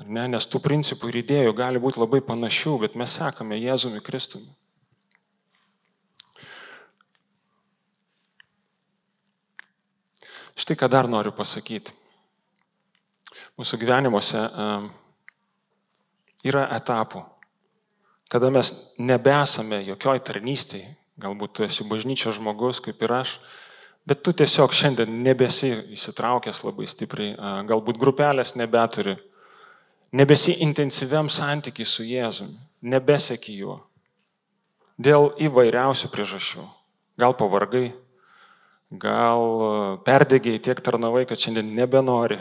Ne? 0.04 0.26
Nes 0.28 0.48
tų 0.50 0.60
principų 0.64 1.12
ir 1.12 1.20
idėjų 1.22 1.54
gali 1.56 1.80
būti 1.80 2.02
labai 2.02 2.20
panašių, 2.26 2.74
bet 2.82 2.98
mes 2.98 3.14
sekame 3.16 3.60
Jėzumi 3.62 4.02
Kristumi. 4.04 4.50
Štai 10.56 10.74
ką 10.80 10.88
dar 10.90 11.06
noriu 11.08 11.30
pasakyti. 11.36 11.94
Mūsų 13.56 13.78
gyvenimuose 13.80 14.40
yra 16.44 16.66
etapų, 16.76 17.22
kada 18.32 18.50
mes 18.52 18.72
nebesame 18.98 19.82
jokioj 19.86 20.20
tarnystėje, 20.26 20.90
galbūt 21.20 21.56
tu 21.56 21.64
esi 21.66 21.86
bažnyčios 21.88 22.36
žmogus 22.38 22.80
kaip 22.84 23.00
ir 23.02 23.14
aš, 23.20 23.36
bet 24.06 24.22
tu 24.22 24.34
tiesiog 24.36 24.74
šiandien 24.76 25.22
nebesi 25.24 25.72
įsitraukęs 25.96 26.62
labai 26.66 26.88
stipriai, 26.90 27.34
galbūt 27.68 27.98
grupelės 28.00 28.54
nebeturi, 28.58 29.16
nebesi 30.16 30.56
intensyviam 30.64 31.30
santykiai 31.32 31.88
su 31.88 32.06
Jėzumi, 32.06 32.58
nebeseki 32.86 33.56
juo. 33.60 33.80
Dėl 34.96 35.32
įvairiausių 35.44 36.08
priežasčių. 36.12 36.62
Gal 37.20 37.34
pavargai, 37.36 37.90
gal 38.92 39.42
perdėgiai 40.04 40.60
tiek 40.60 40.80
tarnavai, 40.84 41.24
kad 41.28 41.40
šiandien 41.40 41.74
nebenori. 41.76 42.38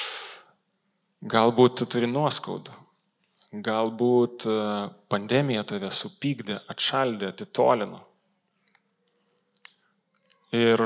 Galbūt 1.34 1.80
tu 1.80 1.88
turi 1.88 2.08
nuoskaudų. 2.08 2.79
Galbūt 3.50 4.44
e, 4.46 4.52
pandemija 5.10 5.64
tave 5.66 5.88
supykdė, 5.90 6.60
atšaldė, 6.70 7.32
atitolino. 7.32 7.98
Ir 10.54 10.84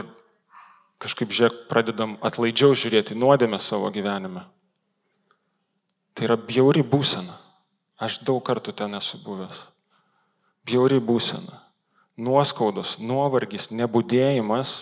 kažkaip, 1.04 1.28
žiūrėk, 1.28 1.66
pradedam 1.68 2.16
atlaidžiau 2.24 2.72
žiūrėti 2.72 3.18
nuodėmę 3.20 3.60
savo 3.60 3.90
gyvenime. 3.92 4.46
Tai 6.16 6.28
yra 6.28 6.38
bjauri 6.40 6.80
būsena. 6.80 7.36
Aš 8.00 8.22
daug 8.24 8.40
kartų 8.44 8.72
ten 8.80 8.96
esu 8.96 9.20
buvęs. 9.20 9.60
Bjauri 10.64 11.02
būsena. 11.04 11.60
Nuoskaudos, 12.16 12.96
nuovargis, 12.96 13.68
nebudėjimas, 13.74 14.74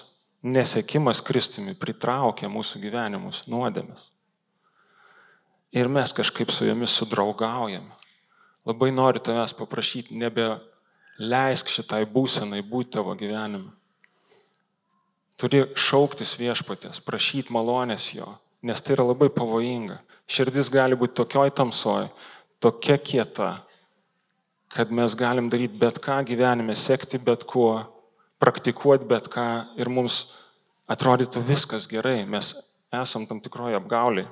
nesekimas 0.46 1.22
Kristumi 1.24 1.74
pritraukia 1.74 2.50
mūsų 2.52 2.78
gyvenimus 2.86 3.46
nuodėmės 3.50 4.12
ir 5.72 5.88
mes 5.88 6.12
kažkaip 6.12 6.50
su 6.50 6.66
jomis 6.66 6.94
sudraugaujam. 6.96 7.84
Labai 8.68 8.92
noriu 8.94 9.22
tavęs 9.24 9.56
paprašyti, 9.58 10.14
nebeleisk 10.14 11.72
šitai 11.72 12.04
būsenai 12.06 12.62
būti 12.62 12.98
tavo 12.98 13.16
gyvenime. 13.18 13.72
Turi 15.40 15.64
šauktis 15.74 16.36
viešpatės, 16.38 17.00
prašyti 17.02 17.50
malonės 17.54 18.12
jo, 18.14 18.28
nes 18.62 18.84
tai 18.84 18.94
yra 18.94 19.08
labai 19.08 19.30
pavojinga. 19.32 19.98
Širdis 20.30 20.70
gali 20.70 20.94
būti 20.98 21.16
tokioj 21.18 21.50
tamsoj, 21.56 22.06
tokia 22.62 22.98
kieta, 23.00 23.56
kad 24.72 24.92
mes 24.94 25.16
galim 25.18 25.48
daryti 25.50 25.80
bet 25.80 25.98
ką 26.04 26.20
gyvenime, 26.28 26.76
sekti 26.78 27.18
bet 27.18 27.42
kuo, 27.48 27.80
praktikuoti 28.38 29.08
bet 29.08 29.26
ką 29.32 29.48
ir 29.80 29.90
mums 29.90 30.36
atrodytų 30.92 31.42
viskas 31.48 31.88
gerai, 31.90 32.22
mes 32.28 32.54
esam 32.92 33.26
tam 33.26 33.40
tikroje 33.42 33.80
apgauliai. 33.80 34.28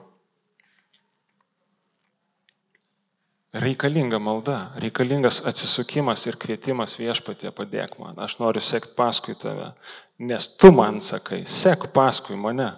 Reikalinga 3.50 4.20
malda, 4.22 4.70
reikalingas 4.78 5.40
atsisukimas 5.42 6.22
ir 6.30 6.36
kvietimas 6.38 6.94
viešpatie 7.00 7.50
padėk 7.50 7.96
man. 7.98 8.14
Aš 8.22 8.38
noriu 8.38 8.62
sekti 8.62 8.94
paskui 8.94 9.34
tave, 9.34 9.72
nes 10.22 10.46
tu 10.54 10.70
man 10.70 11.00
sakai, 11.02 11.42
sek 11.42 11.88
paskui 11.94 12.38
mane. 12.38 12.68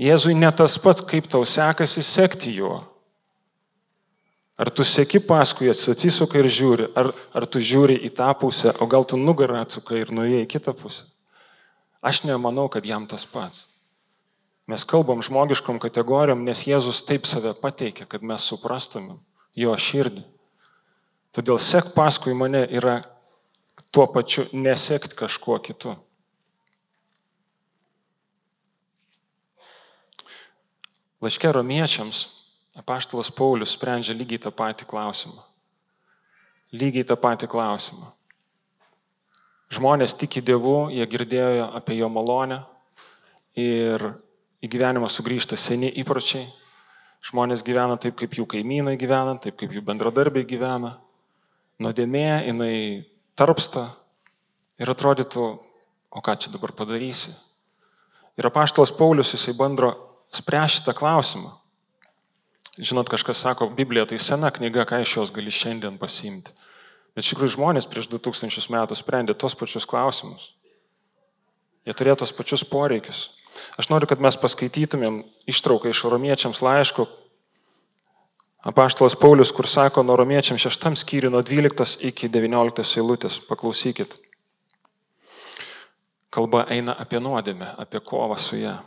Jėzui 0.00 0.32
ne 0.36 0.48
tas 0.52 0.78
pats, 0.80 1.04
kaip 1.04 1.28
tau 1.28 1.44
sekasi 1.44 2.04
sekti 2.04 2.54
juo. 2.56 2.78
Ar 4.56 4.72
tu 4.72 4.84
seki 4.84 5.20
paskui, 5.20 5.68
atsisuka 5.68 6.40
ir 6.40 6.48
žiūri, 6.48 6.88
ar, 6.96 7.12
ar 7.36 7.44
tu 7.44 7.60
žiūri 7.60 7.98
į 8.08 8.14
tą 8.16 8.30
pusę, 8.40 8.72
o 8.80 8.88
gal 8.88 9.04
tu 9.04 9.20
nugarą 9.20 9.60
atsukai 9.60 10.00
ir 10.00 10.12
nuėjai 10.16 10.46
į 10.46 10.52
kitą 10.56 10.72
pusę. 10.72 11.04
Aš 12.00 12.24
nemanau, 12.24 12.70
kad 12.72 12.84
jam 12.88 13.04
tas 13.08 13.28
pats. 13.28 13.66
Mes 14.66 14.82
kalbam 14.84 15.22
žmogiškom 15.22 15.78
kategorijom, 15.78 16.42
nes 16.42 16.64
Jėzus 16.66 17.04
taip 17.06 17.26
save 17.30 17.52
pateikia, 17.60 18.06
kad 18.10 18.24
mes 18.26 18.42
suprastumėm 18.42 19.20
jo 19.54 19.74
širdį. 19.78 20.24
Todėl 21.36 21.60
sek 21.62 21.92
paskui 21.94 22.34
mane 22.34 22.64
yra 22.74 22.98
tuo 23.94 24.08
pačiu 24.10 24.46
nesekt 24.56 25.14
kažkuo 25.14 25.60
kitu. 25.62 25.94
Laiške 31.22 31.52
romiečiams 31.52 32.26
apaštalas 32.76 33.30
Paulius 33.32 33.72
sprendžia 33.72 34.16
lygiai 34.16 34.42
tą 34.42 34.52
patį 34.52 34.84
klausimą. 34.90 35.40
Lygiai 36.76 37.06
tą 37.08 37.16
patį 37.16 37.48
klausimą. 37.48 38.10
Žmonės 39.72 40.14
tiki 40.18 40.42
Dievu, 40.44 40.90
jie 40.94 41.06
girdėjo 41.10 41.70
apie 41.78 41.96
jo 41.98 42.10
malonę 42.12 42.60
ir 43.58 44.04
į 44.66 44.70
gyvenimą 44.74 45.08
sugrįžta 45.12 45.58
seni 45.58 45.92
įpročiai. 46.02 46.46
Žmonės 47.26 47.64
gyvena 47.66 47.96
taip, 47.98 48.16
kaip 48.18 48.34
jų 48.36 48.46
kaimynai 48.50 48.96
gyvena, 49.00 49.38
taip, 49.42 49.56
kaip 49.58 49.72
jų 49.74 49.82
bendradarbiai 49.86 50.46
gyvena. 50.46 50.96
Nuodėmė, 51.82 52.46
jinai 52.46 52.74
tarpsta 53.38 53.88
ir 54.80 54.90
atrodytų, 54.92 55.46
o 56.10 56.22
ką 56.24 56.36
čia 56.40 56.52
dabar 56.52 56.72
padarysi. 56.76 57.34
Ir 58.36 58.48
apaštalas 58.48 58.92
Paulius, 58.96 59.32
jisai 59.32 59.56
bando 59.56 59.94
spręsti 60.34 60.82
šitą 60.82 60.94
klausimą. 60.96 61.54
Žinot, 62.76 63.08
kažkas 63.08 63.40
sako, 63.40 63.70
Biblija 63.72 64.04
tai 64.04 64.18
sena 64.20 64.50
knyga, 64.52 64.84
ką 64.88 65.00
iš 65.00 65.14
jos 65.16 65.32
gali 65.32 65.52
šiandien 65.52 65.96
pasimti. 66.00 66.52
Bet 67.16 67.24
iš 67.24 67.32
tikrųjų 67.32 67.54
žmonės 67.54 67.88
prieš 67.88 68.10
2000 68.12 68.68
metų 68.74 68.98
sprendė 68.98 69.32
tos 69.32 69.56
pačius 69.56 69.88
klausimus. 69.88 70.50
Jie 71.88 71.94
turėjo 71.96 72.18
tos 72.20 72.34
pačius 72.36 72.66
poreikius. 72.68 73.30
Aš 73.76 73.90
noriu, 73.92 74.08
kad 74.08 74.22
mes 74.22 74.36
paskaitytumėm 74.40 75.20
ištrauką 75.50 75.90
iš 75.92 76.04
romiečiams 76.10 76.62
laiško. 76.64 77.06
Apaštalas 78.66 79.14
Paulius, 79.20 79.52
kur 79.54 79.68
sako 79.70 80.02
nuo 80.02 80.16
romiečiams 80.18 80.64
šeštam 80.64 80.96
skyriui 80.98 81.30
nuo 81.30 81.42
12 81.44 82.00
iki 82.08 82.30
19 82.32 82.98
eilutės. 82.98 83.38
Paklausykit. 83.46 84.16
Kalba 86.34 86.64
eina 86.72 86.96
apie 86.98 87.20
nuodėmę, 87.22 87.68
apie 87.78 88.00
kovą 88.00 88.38
su 88.40 88.58
ją. 88.58 88.78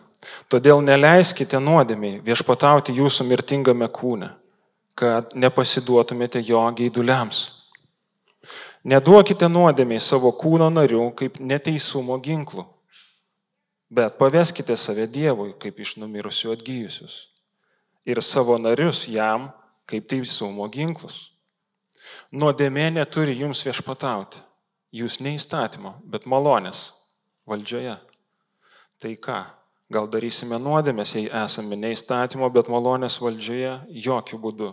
Todėl 0.51 0.81
neleiskite 0.83 1.61
nuodėmiai 1.63 2.19
viešpatauti 2.25 2.97
jūsų 2.97 3.25
mirtingame 3.29 3.87
kūne, 3.87 4.33
kad 4.99 5.31
nepasiduotumėte 5.31 6.43
jo 6.43 6.65
geiduliams. 6.75 7.45
Neduokite 8.83 9.47
nuodėmiai 9.47 10.01
savo 10.03 10.33
kūno 10.35 10.67
narių 10.73 11.07
kaip 11.15 11.39
neteisumo 11.39 12.19
ginklų 12.23 12.65
Bet 13.89 14.19
paveskite 14.21 14.75
save 14.77 15.07
Dievui 15.09 15.55
kaip 15.57 15.79
iš 15.81 15.95
numirusių 15.97 16.53
atgyjusius 16.53 17.23
ir 18.09 18.21
savo 18.25 18.57
narius 18.57 19.07
jam 19.09 19.49
kaip 19.89 20.07
teisumo 20.09 20.67
ginklus. 20.69 21.29
Nuodėmė 22.33 22.89
neturi 22.93 23.35
jums 23.37 23.61
viešpatauti. 23.65 24.41
Jūs 24.93 25.19
ne 25.21 25.35
įstatymo, 25.37 25.99
bet 26.09 26.25
malonės 26.25 26.87
valdžioje. 27.49 27.95
Tai 29.01 29.11
ką, 29.21 29.39
gal 29.93 30.09
darysime 30.09 30.57
nuodėmės, 30.61 31.13
jei 31.17 31.29
esame 31.43 31.77
ne 31.77 31.91
įstatymo, 31.93 32.49
bet 32.53 32.71
malonės 32.73 33.19
valdžioje? 33.21 33.75
Jokių 33.89 34.39
būdų. 34.41 34.71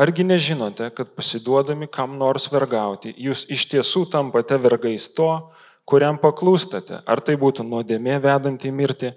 Argi 0.00 0.24
nežinote, 0.24 0.88
kad 0.96 1.12
pasiduodami 1.16 1.88
kam 1.92 2.16
nors 2.20 2.48
vergauti, 2.52 3.12
jūs 3.16 3.44
iš 3.52 3.66
tiesų 3.72 4.06
tampate 4.12 4.56
vergais 4.60 5.08
to, 5.16 5.28
kuriam 5.88 6.18
paklūstate, 6.20 7.02
ar 7.06 7.20
tai 7.20 7.36
būtų 7.40 7.66
nuodėmė 7.66 8.18
vedanti 8.22 8.70
į 8.70 8.76
mirtį, 8.76 9.12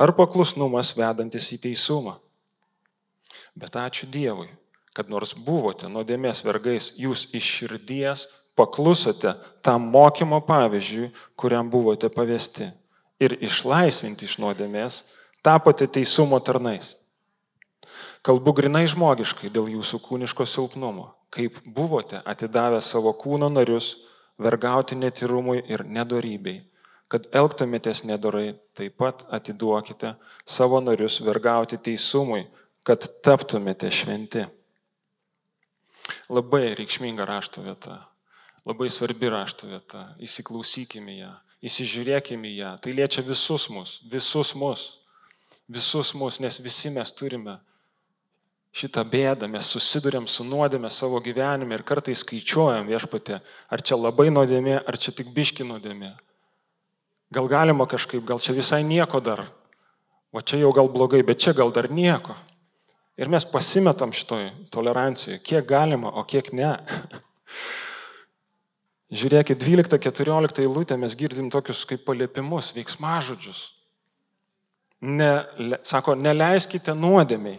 ar 0.00 0.12
paklusnumas 0.16 0.94
vedantis 0.96 1.50
į 1.54 1.60
teisumą. 1.66 2.18
Bet 3.56 3.76
ačiū 3.76 4.08
Dievui, 4.10 4.48
kad 4.96 5.10
nors 5.10 5.34
buvote 5.34 5.88
nuodėmės 5.88 6.44
vergais, 6.46 6.92
jūs 6.98 7.28
iš 7.36 7.48
širdies 7.58 8.26
paklusote 8.58 9.34
tam 9.64 9.88
mokymo 9.92 10.40
pavyzdžiui, 10.46 11.10
kuriam 11.36 11.70
buvote 11.70 12.10
pavesti. 12.12 12.70
Ir 13.20 13.36
išlaisvinti 13.44 14.24
iš 14.24 14.38
nuodėmės 14.40 15.02
tapote 15.44 15.86
teisumo 15.86 16.40
tarnais. 16.40 16.96
Kalbu 18.24 18.52
grinai 18.56 18.84
žmogiškai 18.88 19.48
dėl 19.52 19.68
jūsų 19.76 20.00
kūniško 20.04 20.44
silpnumo, 20.48 21.10
kaip 21.32 21.56
buvote 21.64 22.20
atidavę 22.28 22.80
savo 22.84 23.12
kūno 23.16 23.48
narius 23.52 23.94
vergauti 24.42 24.96
netirumui 24.96 25.62
ir 25.68 25.84
nedorybei. 25.86 26.60
Kad 27.10 27.26
elgtumėtės 27.34 28.04
nedorai, 28.06 28.54
taip 28.78 28.96
pat 29.02 29.24
atiduokite 29.34 30.14
savo 30.46 30.78
narius 30.80 31.18
vergauti 31.26 31.78
teisumui, 31.82 32.44
kad 32.86 33.02
taptumėte 33.24 33.90
šventi. 33.90 34.44
Labai 36.30 36.70
reikšminga 36.78 37.26
rašto 37.26 37.64
vieta, 37.64 37.96
labai 38.66 38.88
svarbi 38.90 39.30
rašto 39.30 39.68
vieta, 39.70 40.04
įsiklausykime 40.22 41.16
ją, 41.18 41.32
įsižiūrėkime 41.66 42.54
ją, 42.54 42.76
tai 42.82 42.94
liečia 42.94 43.26
visus 43.26 43.66
mus, 43.74 43.98
visus 44.10 44.54
mus, 44.54 44.86
visus 45.68 46.14
mus, 46.14 46.38
nes 46.42 46.60
visi 46.62 46.94
mes 46.94 47.12
turime 47.12 47.58
šitą 48.70 49.02
bėdą, 49.06 49.48
mes 49.50 49.66
susidurėm 49.72 50.26
su 50.30 50.44
nuodėmė 50.46 50.90
savo 50.94 51.20
gyvenime 51.22 51.74
ir 51.74 51.84
kartais 51.86 52.22
skaičiuojam 52.22 52.86
viešpatė, 52.90 53.40
ar 53.70 53.82
čia 53.82 53.98
labai 53.98 54.30
nuodėmė, 54.30 54.78
ar 54.86 54.98
čia 54.98 55.14
tik 55.16 55.32
biški 55.34 55.66
nuodėmė. 55.66 56.14
Gal 57.34 57.50
galima 57.50 57.86
kažkaip, 57.90 58.22
gal 58.26 58.42
čia 58.42 58.54
visai 58.54 58.82
nieko 58.86 59.20
dar. 59.22 59.44
O 60.30 60.42
čia 60.42 60.60
jau 60.62 60.70
gal 60.74 60.90
blogai, 60.90 61.22
bet 61.26 61.42
čia 61.42 61.54
gal 61.54 61.72
dar 61.74 61.90
nieko. 61.90 62.36
Ir 63.18 63.28
mes 63.30 63.44
pasimetam 63.44 64.14
šitoj 64.14 64.48
tolerancijoje, 64.72 65.40
kiek 65.42 65.66
galima, 65.66 66.12
o 66.14 66.22
kiek 66.24 66.52
ne. 66.54 66.70
Žiūrėkit, 69.20 69.58
12-14 69.58 70.62
eilutė 70.62 70.94
mes 70.98 71.16
girdim 71.18 71.50
tokius 71.50 71.82
kaip 71.90 72.04
paliepimus, 72.06 72.70
veiksmažodžius. 72.76 73.64
Ne, 75.02 75.32
sako, 75.82 76.14
neleiskite 76.14 76.94
nuodėmiai 76.94 77.58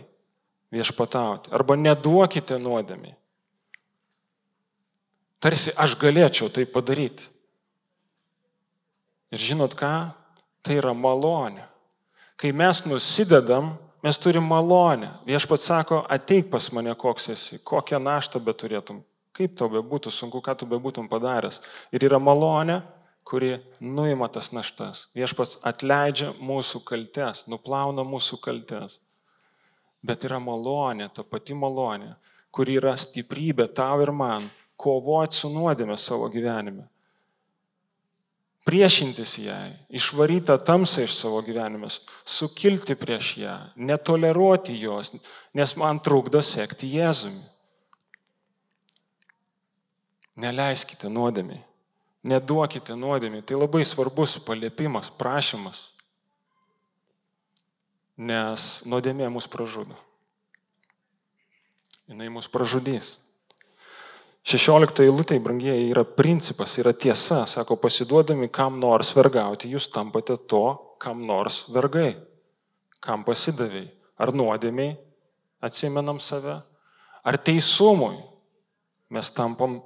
viešpatauti 0.71 1.51
arba 1.55 1.75
neduokite 1.79 2.57
nuodėmiai. 2.61 3.15
Tarsi 5.41 5.73
aš 5.73 5.95
galėčiau 5.97 6.51
tai 6.53 6.67
padaryti. 6.69 7.25
Ir 9.33 9.41
žinot 9.41 9.73
ką? 9.79 9.93
Tai 10.61 10.75
yra 10.77 10.93
malonė. 10.93 11.63
Kai 12.37 12.51
mes 12.53 12.83
nusidedam, 12.85 13.71
mes 14.05 14.19
turim 14.21 14.45
malonę. 14.45 15.09
Viešpats 15.25 15.65
sako, 15.69 16.03
ateik 16.09 16.51
pas 16.51 16.67
mane, 16.73 16.93
koks 16.97 17.31
esi, 17.33 17.59
kokią 17.65 17.97
naštą 18.01 18.41
beturėtum, 18.43 19.01
kaip 19.33 19.55
tau 19.57 19.69
bebūtų 19.73 20.13
sunku, 20.13 20.41
ką 20.45 20.55
tu 20.57 20.69
bebūtum 20.69 21.09
padaręs. 21.09 21.61
Ir 21.93 22.05
yra 22.05 22.21
malonė, 22.21 22.81
kuri 23.25 23.55
nuima 23.81 24.29
tas 24.29 24.51
naštas. 24.53 25.07
Viešpats 25.17 25.59
atleidžia 25.65 26.31
mūsų 26.41 26.83
kaltes, 26.85 27.47
nuplauna 27.49 28.05
mūsų 28.05 28.41
kaltes. 28.41 28.99
Bet 30.01 30.25
yra 30.25 30.39
malonė, 30.41 31.09
ta 31.13 31.23
pati 31.23 31.53
malonė, 31.53 32.15
kuri 32.51 32.79
yra 32.81 32.95
stiprybė 32.97 33.67
tau 33.75 34.01
ir 34.01 34.11
man 34.11 34.49
kovoti 34.81 35.37
su 35.37 35.51
nuodėme 35.53 35.97
savo 35.97 36.29
gyvenime. 36.33 36.87
Priešintis 38.65 39.39
jai, 39.41 39.71
išvaryti 39.89 40.45
tą 40.51 40.57
tamsą 40.61 41.07
iš 41.07 41.15
savo 41.17 41.39
gyvenimės, 41.41 41.97
sukilti 42.25 42.93
prieš 42.93 43.31
ją, 43.41 43.55
netoleruoti 43.75 44.75
jos, 44.77 45.15
nes 45.57 45.73
man 45.81 45.97
trukdo 46.05 46.43
sekti 46.45 46.91
Jėzumi. 46.93 47.41
Neleiskite 50.41 51.09
nuodėmiai, 51.09 51.59
neduokite 52.23 52.93
nuodėmiai. 52.97 53.41
Tai 53.45 53.57
labai 53.63 53.81
svarbus 53.85 54.37
paliepimas, 54.45 55.09
prašymas, 55.17 55.87
nes 58.17 58.69
nuodėmė 58.89 59.29
mus 59.31 59.47
pražudo. 59.51 59.95
Jis 62.11 62.29
mus 62.29 62.49
pražudys. 62.51 63.17
16 64.43 65.03
eilutė, 65.05 65.37
brangieji, 65.39 65.91
yra 65.93 66.01
principas, 66.03 66.73
yra 66.81 66.91
tiesa. 66.97 67.43
Sako, 67.47 67.77
pasiduodami 67.77 68.49
kam 68.51 68.79
nors 68.81 69.13
vergauti, 69.15 69.69
jūs 69.71 69.87
tampate 69.93 70.35
to, 70.49 70.65
kam 70.99 71.21
nors 71.27 71.67
vergai. 71.71 72.15
Kam 73.01 73.23
pasidavėjai? 73.25 73.91
Ar 74.21 74.33
nuodėmiai 74.33 74.97
atsimenam 75.63 76.19
save? 76.21 76.57
Ar 77.23 77.37
teisumui 77.37 78.17
mes 79.13 79.29
tampam, 79.33 79.79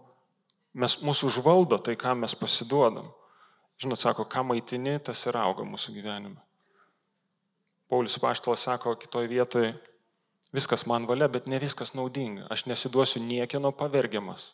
mes 0.73 0.97
mūsų 1.03 1.29
užvaldo 1.29 1.79
tai, 1.83 1.97
kam 1.99 2.23
mes 2.23 2.35
pasiduodam. 2.35 3.11
Žinot, 3.79 3.99
sako, 3.99 4.25
ką 4.31 4.43
maitini, 4.47 4.95
tas 5.03 5.19
ir 5.27 5.35
auga 5.39 5.67
mūsų 5.67 5.97
gyvenime. 5.97 6.39
Paulius 7.89 8.17
Paštalas 8.19 8.65
sako 8.65 8.95
kitoje 8.99 9.29
vietoje, 9.29 9.73
Viskas 10.55 10.85
man 10.85 11.07
valia, 11.09 11.27
bet 11.27 11.49
ne 11.51 11.59
viskas 11.59 11.93
naudinga. 11.97 12.45
Aš 12.53 12.65
nesiduosiu 12.69 13.23
niekieno 13.23 13.73
pavergiamas. 13.75 14.53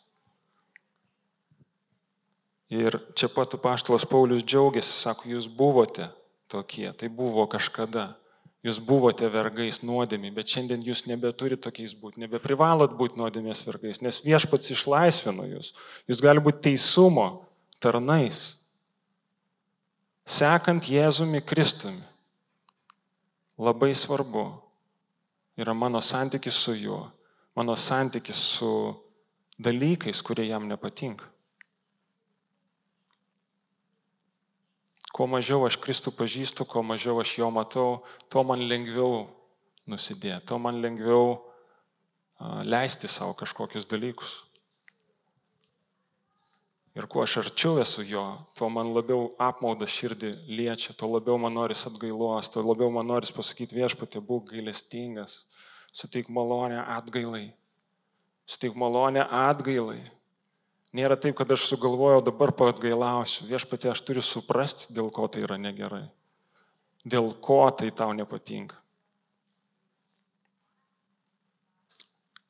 Ir 2.72 2.96
čia 3.18 3.28
pat 3.28 3.54
paštalas 3.60 4.06
Paulius 4.08 4.42
džiaugiasi, 4.48 4.94
sako, 5.04 5.28
jūs 5.34 5.46
buvote 5.52 6.08
tokie, 6.50 6.88
tai 6.96 7.10
buvo 7.12 7.44
kažkada. 7.46 8.14
Jūs 8.62 8.78
buvote 8.86 9.26
vergais 9.26 9.80
nuodėmi, 9.82 10.30
bet 10.30 10.46
šiandien 10.46 10.84
jūs 10.86 11.00
nebeturite 11.10 11.64
tokiais 11.64 11.96
būti, 11.98 12.20
nebeprivalot 12.22 12.92
būti 12.94 13.18
nuodėmės 13.18 13.64
vergais, 13.66 13.98
nes 14.06 14.20
viešpats 14.22 14.70
išlaisvino 14.70 15.48
jūs. 15.50 15.72
Jūs 16.06 16.22
gali 16.22 16.38
būti 16.42 16.68
teisumo 16.68 17.26
tarnais, 17.82 18.38
sekant 20.22 20.86
Jėzumi 20.86 21.42
Kristumi. 21.42 22.06
Labai 23.62 23.94
svarbu, 23.94 24.44
yra 25.60 25.74
mano 25.74 26.00
santykis 26.02 26.56
su 26.64 26.74
juo, 26.74 27.02
mano 27.54 27.76
santykis 27.78 28.40
su 28.56 28.70
dalykais, 29.58 30.22
kurie 30.22 30.48
jam 30.48 30.66
nepatinka. 30.66 31.28
Kuo 35.12 35.28
mažiau 35.28 35.66
aš 35.68 35.76
Kristų 35.78 36.10
pažįstu, 36.16 36.64
kuo 36.64 36.82
mažiau 36.82 37.20
aš 37.20 37.36
jo 37.38 37.50
matau, 37.52 37.88
tuo 38.32 38.42
man 38.48 38.64
lengviau 38.64 39.26
nusidėti, 39.86 40.46
tuo 40.48 40.58
man 40.58 40.80
lengviau 40.82 41.36
leisti 42.64 43.10
savo 43.12 43.36
kažkokius 43.38 43.86
dalykus. 43.86 44.40
Ir 46.92 47.06
kuo 47.08 47.22
aš 47.24 47.38
arčiau 47.40 47.78
esu 47.80 48.02
jo, 48.04 48.22
tuo 48.58 48.68
man 48.68 48.90
labiau 48.92 49.30
apmauda 49.40 49.86
širdį 49.88 50.34
liečia, 50.44 50.92
tuo 50.92 51.08
labiau 51.14 51.38
man 51.40 51.54
noris 51.56 51.86
atgailos, 51.88 52.50
tuo 52.52 52.64
labiau 52.66 52.90
man 52.92 53.08
noris 53.08 53.32
pasakyti 53.32 53.78
viešpatė, 53.78 54.20
būk 54.20 54.50
gailestingas, 54.52 55.46
suteik 55.88 56.28
malonę 56.28 56.82
atgailai. 56.98 57.46
Suteik 58.44 58.76
malonę 58.76 59.24
atgailai. 59.24 60.02
Nėra 60.92 61.16
taip, 61.16 61.38
kad 61.38 61.48
aš 61.54 61.64
sugalvojau 61.70 62.20
dabar 62.26 62.52
patgailausiu. 62.52 63.46
Viešpatė, 63.48 63.88
aš 63.94 64.02
turiu 64.04 64.24
suprasti, 64.26 64.92
dėl 64.92 65.08
ko 65.14 65.24
tai 65.32 65.46
yra 65.46 65.56
negerai. 65.56 66.04
Dėl 67.08 67.32
ko 67.40 67.64
tai 67.72 67.88
tau 67.96 68.12
nepatinka. 68.12 68.81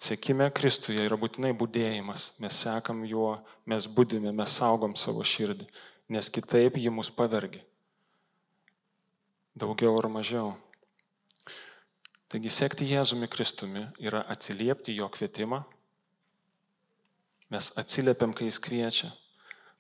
Sėkime 0.02 0.48
Kristuje 0.50 1.04
yra 1.06 1.14
būtinai 1.14 1.52
būdėjimas. 1.54 2.32
Mes 2.42 2.56
sekam 2.64 3.04
juo, 3.06 3.36
mes 3.70 3.86
būdime, 3.86 4.32
mes 4.34 4.54
saugom 4.58 4.96
savo 4.98 5.22
širdį, 5.22 5.68
nes 6.10 6.30
kitaip 6.34 6.80
ji 6.82 6.90
mus 6.90 7.10
pavergi. 7.14 7.62
Daugiau 9.54 9.94
ar 10.00 10.08
mažiau. 10.10 10.56
Taigi 12.32 12.50
sekti 12.50 12.88
Jėzumi 12.88 13.28
Kristumi 13.30 13.84
yra 14.00 14.24
atsiliepti 14.32 14.96
jo 14.96 15.06
kvietimą. 15.12 15.60
Mes 17.52 17.68
atsiliepiam, 17.76 18.32
kai 18.32 18.48
jis 18.48 18.58
kviečia. 18.64 19.10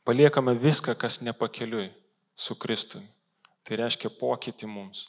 Paliekame 0.04 0.52
viską, 0.60 0.94
kas 1.00 1.22
nepakeliui 1.24 1.88
su 2.36 2.54
Kristumi. 2.60 3.08
Tai 3.64 3.78
reiškia 3.80 4.12
pokytį 4.20 4.68
mums. 4.68 5.06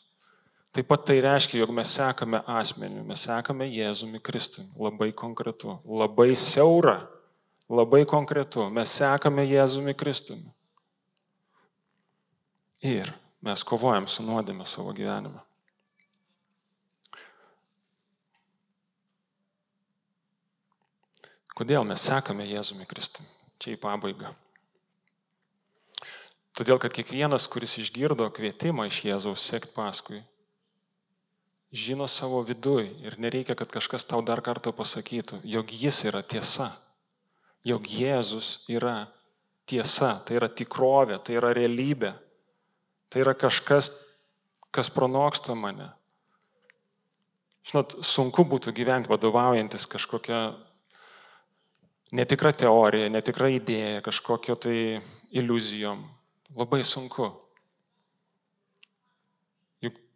Taip 0.74 0.88
pat 0.90 1.04
tai 1.06 1.20
reiškia, 1.22 1.60
jog 1.62 1.70
mes 1.78 1.92
sekame 1.94 2.40
asmeniu, 2.50 3.04
mes 3.06 3.22
sekame 3.28 3.68
Jėzumi 3.70 4.18
Kristui. 4.26 4.64
Labai 4.74 5.12
konkretu, 5.14 5.76
labai 5.86 6.32
siaura, 6.34 6.96
labai 7.70 8.02
konkretu. 8.10 8.66
Mes 8.74 8.96
sekame 8.98 9.46
Jėzumi 9.46 9.94
Kristui. 9.94 10.40
Ir 12.82 13.14
mes 13.46 13.62
kovojam 13.64 14.10
su 14.10 14.26
nuodėme 14.26 14.66
savo 14.66 14.96
gyvenime. 14.98 15.46
Kodėl 21.54 21.86
mes 21.86 22.02
sekame 22.02 22.50
Jėzumi 22.50 22.90
Kristui? 22.90 23.30
Čia 23.62 23.76
į 23.78 23.82
pabaigą. 23.86 24.34
Todėl, 26.58 26.82
kad 26.82 26.94
kiekvienas, 26.94 27.46
kuris 27.46 27.78
išgirdo 27.82 28.26
kvietimą 28.34 28.90
iš 28.90 29.04
Jėzaus 29.06 29.46
sekti 29.46 29.74
paskui, 29.78 30.26
žino 31.74 32.08
savo 32.08 32.44
viduj 32.46 32.86
ir 33.02 33.18
nereikia, 33.18 33.56
kad 33.58 33.72
kažkas 33.74 34.06
tau 34.06 34.22
dar 34.22 34.44
kartą 34.46 34.72
pasakytų, 34.76 35.42
jog 35.44 35.74
jis 35.74 36.04
yra 36.06 36.22
tiesa, 36.22 36.70
jog 37.66 37.90
Jėzus 37.90 38.62
yra 38.70 39.10
tiesa, 39.66 40.20
tai 40.28 40.38
yra 40.38 40.52
tikrovė, 40.54 41.18
tai 41.26 41.40
yra 41.40 41.50
realybė, 41.58 42.14
tai 43.10 43.24
yra 43.26 43.34
kažkas, 43.34 43.90
kas 44.74 44.92
pranoksta 44.94 45.58
mane. 45.58 45.90
Žinot, 47.64 47.98
sunku 48.06 48.44
būtų 48.46 48.74
gyventi 48.76 49.10
vadovaujantis 49.10 49.88
kažkokią 49.90 50.42
netikrą 52.14 52.52
teoriją, 52.54 53.10
netikrą 53.10 53.50
idėją, 53.56 54.02
kažkokio 54.06 54.58
tai 54.60 54.78
iliuzijom. 55.34 56.04
Labai 56.60 56.84
sunku 56.86 57.32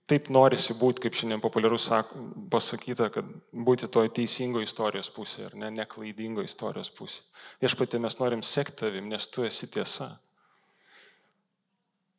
taip 0.08 0.30
norisi 0.32 0.76
būti, 0.80 1.04
kaip 1.04 1.18
šiandien 1.20 1.42
populiaru 1.44 1.78
pasakyta, 2.52 3.10
kad 3.12 3.28
būti 3.52 3.90
toj 3.92 4.10
teisingo 4.16 4.62
istorijos 4.64 5.10
pusėje, 5.12 5.50
ar 5.50 5.58
ne, 5.60 5.72
neklaidingo 5.82 6.46
istorijos 6.48 6.90
pusėje. 6.96 7.28
Viešpatė 7.64 8.00
mes 8.00 8.16
norim 8.20 8.44
sekti 8.44 8.86
tavim, 8.86 9.10
nes 9.12 9.28
tu 9.28 9.44
esi 9.44 9.68
tiesa. 9.68 10.14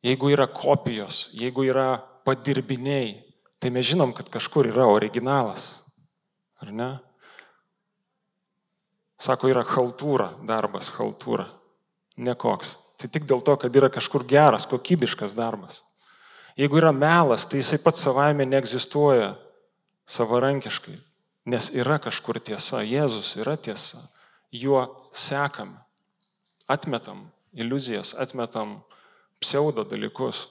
Jeigu 0.04 0.30
yra 0.30 0.46
kopijos, 0.52 1.28
jeigu 1.34 1.64
yra 1.66 1.96
padirbiniai, 2.28 3.16
tai 3.58 3.72
mes 3.74 3.88
žinom, 3.88 4.12
kad 4.14 4.28
kažkur 4.30 4.68
yra 4.70 4.86
originalas. 4.86 5.80
Ar 6.62 6.70
ne? 6.74 6.90
Sako, 9.18 9.48
yra 9.50 9.64
haltūra, 9.66 10.30
darbas, 10.46 10.92
haltūra. 10.94 11.48
Nekoks. 12.18 12.76
tai 12.98 13.08
tik 13.08 13.28
dėl 13.30 13.40
to, 13.46 13.54
kad 13.56 13.74
yra 13.78 13.88
kažkur 13.94 14.24
geras, 14.26 14.66
kokybiškas 14.66 15.34
darbas. 15.38 15.84
Jeigu 16.58 16.80
yra 16.80 16.90
melas, 16.92 17.46
tai 17.46 17.60
jisai 17.60 17.78
pats 17.78 18.02
savaime 18.02 18.42
neegzistuoja 18.48 19.36
savarankiškai, 20.10 20.96
nes 21.46 21.68
yra 21.78 22.00
kažkur 22.02 22.40
tiesa, 22.42 22.80
Jėzus 22.82 23.36
yra 23.38 23.54
tiesa, 23.56 24.00
juo 24.50 24.82
sekame, 25.14 25.78
atmetam 26.66 27.28
iliuzijas, 27.54 28.10
atmetam 28.18 28.80
pseudo 29.38 29.84
dalykus. 29.86 30.48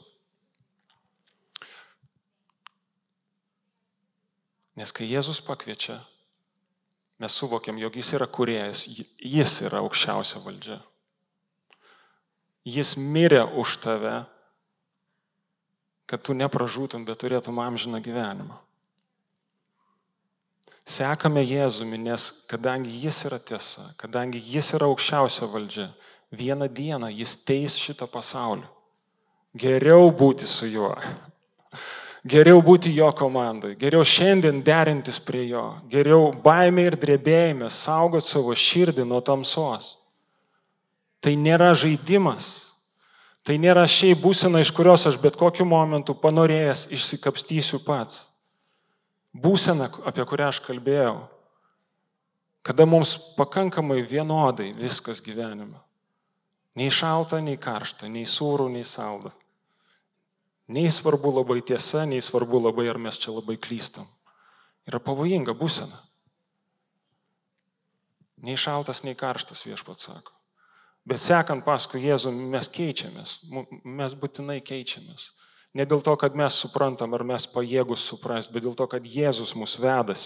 Nes 4.80 4.94
kai 4.96 5.10
Jėzus 5.10 5.42
pakviečia, 5.44 5.98
mes 7.20 7.36
suvokiam, 7.36 7.76
jog 7.82 8.00
jis 8.00 8.14
yra 8.16 8.30
kuriejas, 8.32 8.86
jis 9.20 9.60
yra 9.68 9.84
aukščiausia 9.84 10.40
valdžia. 10.46 10.80
Jis 12.68 12.96
mirė 12.96 13.44
už 13.60 13.78
tave, 13.84 14.16
kad 16.08 16.24
tu 16.24 16.34
nepražūtum, 16.38 17.04
bet 17.06 17.20
turėtum 17.22 17.60
amžiną 17.60 18.00
gyvenimą. 18.04 18.56
Sekame 20.88 21.44
Jėzumi, 21.44 21.98
nes 22.00 22.30
kadangi 22.48 22.94
jis 23.04 23.26
yra 23.28 23.42
tiesa, 23.44 23.90
kadangi 24.00 24.40
jis 24.40 24.72
yra 24.78 24.88
aukščiausia 24.88 25.50
valdžia, 25.52 25.90
vieną 26.32 26.70
dieną 26.72 27.10
jis 27.12 27.34
teis 27.44 27.76
šitą 27.76 28.08
pasaulį. 28.08 28.64
Geriau 29.58 30.08
būti 30.16 30.48
su 30.48 30.70
juo. 30.72 30.94
Geriau 32.28 32.62
būti 32.64 32.92
jo 32.96 33.08
komandai, 33.16 33.76
geriau 33.80 34.04
šiandien 34.04 34.60
derintis 34.66 35.20
prie 35.24 35.46
jo, 35.48 35.78
geriau 35.92 36.32
baimė 36.44 36.88
ir 36.90 36.98
drebėjime 37.00 37.70
saugot 37.72 38.26
savo 38.26 38.56
širdį 38.56 39.06
nuo 39.08 39.22
tamsos. 39.24 39.94
Tai 41.24 41.36
nėra 41.40 41.74
žaidimas, 41.78 42.67
tai 43.48 43.56
nėra 43.64 43.86
šiaip 43.88 44.20
būsena, 44.20 44.60
iš 44.60 44.74
kurios 44.76 45.06
aš 45.08 45.16
bet 45.24 45.38
kokiu 45.40 45.64
momentu 45.64 46.12
panorėjęs 46.20 46.90
išsikapstysiu 46.92 47.80
pats. 47.86 48.26
Būsena, 49.32 49.88
apie 50.10 50.26
kurią 50.28 50.50
aš 50.52 50.60
kalbėjau, 50.66 51.16
kada 52.68 52.84
mums 52.90 53.16
pakankamai 53.38 54.02
vienodai 54.04 54.74
viskas 54.76 55.24
gyvenime. 55.24 55.80
Nei 56.78 56.92
šalta, 56.92 57.40
nei 57.42 57.56
karšta, 57.58 58.10
nei 58.12 58.28
sūrų, 58.28 58.68
nei 58.74 58.84
salda. 58.86 59.32
Nei 60.68 60.92
svarbu 60.92 61.32
labai 61.40 61.62
tiesa, 61.64 62.04
nei 62.06 62.20
svarbu 62.22 62.60
labai, 62.68 62.90
ar 62.92 63.00
mes 63.00 63.18
čia 63.18 63.32
labai 63.32 63.56
klystam. 63.56 64.06
Yra 64.90 65.00
pavojinga 65.00 65.56
būsena. 65.58 66.04
Nei 68.44 68.60
šaltas, 68.60 69.06
nei 69.08 69.16
karštas 69.18 69.64
viešpat 69.66 70.04
sako. 70.04 70.37
Bet 71.08 71.24
sekant 71.24 71.64
paskui 71.64 72.02
Jėzų 72.04 72.34
mes 72.36 72.68
keičiamės, 72.68 73.38
mes 73.84 74.16
būtinai 74.20 74.60
keičiamės. 74.66 75.30
Ne 75.78 75.86
dėl 75.88 76.02
to, 76.04 76.16
kad 76.20 76.36
mes 76.36 76.58
suprantam 76.58 77.14
ar 77.16 77.24
mes 77.28 77.46
pajėgus 77.48 78.04
suprast, 78.10 78.52
bet 78.52 78.66
dėl 78.66 78.76
to, 78.76 78.88
kad 78.92 79.06
Jėzus 79.08 79.54
mus 79.56 79.78
vedas. 79.80 80.26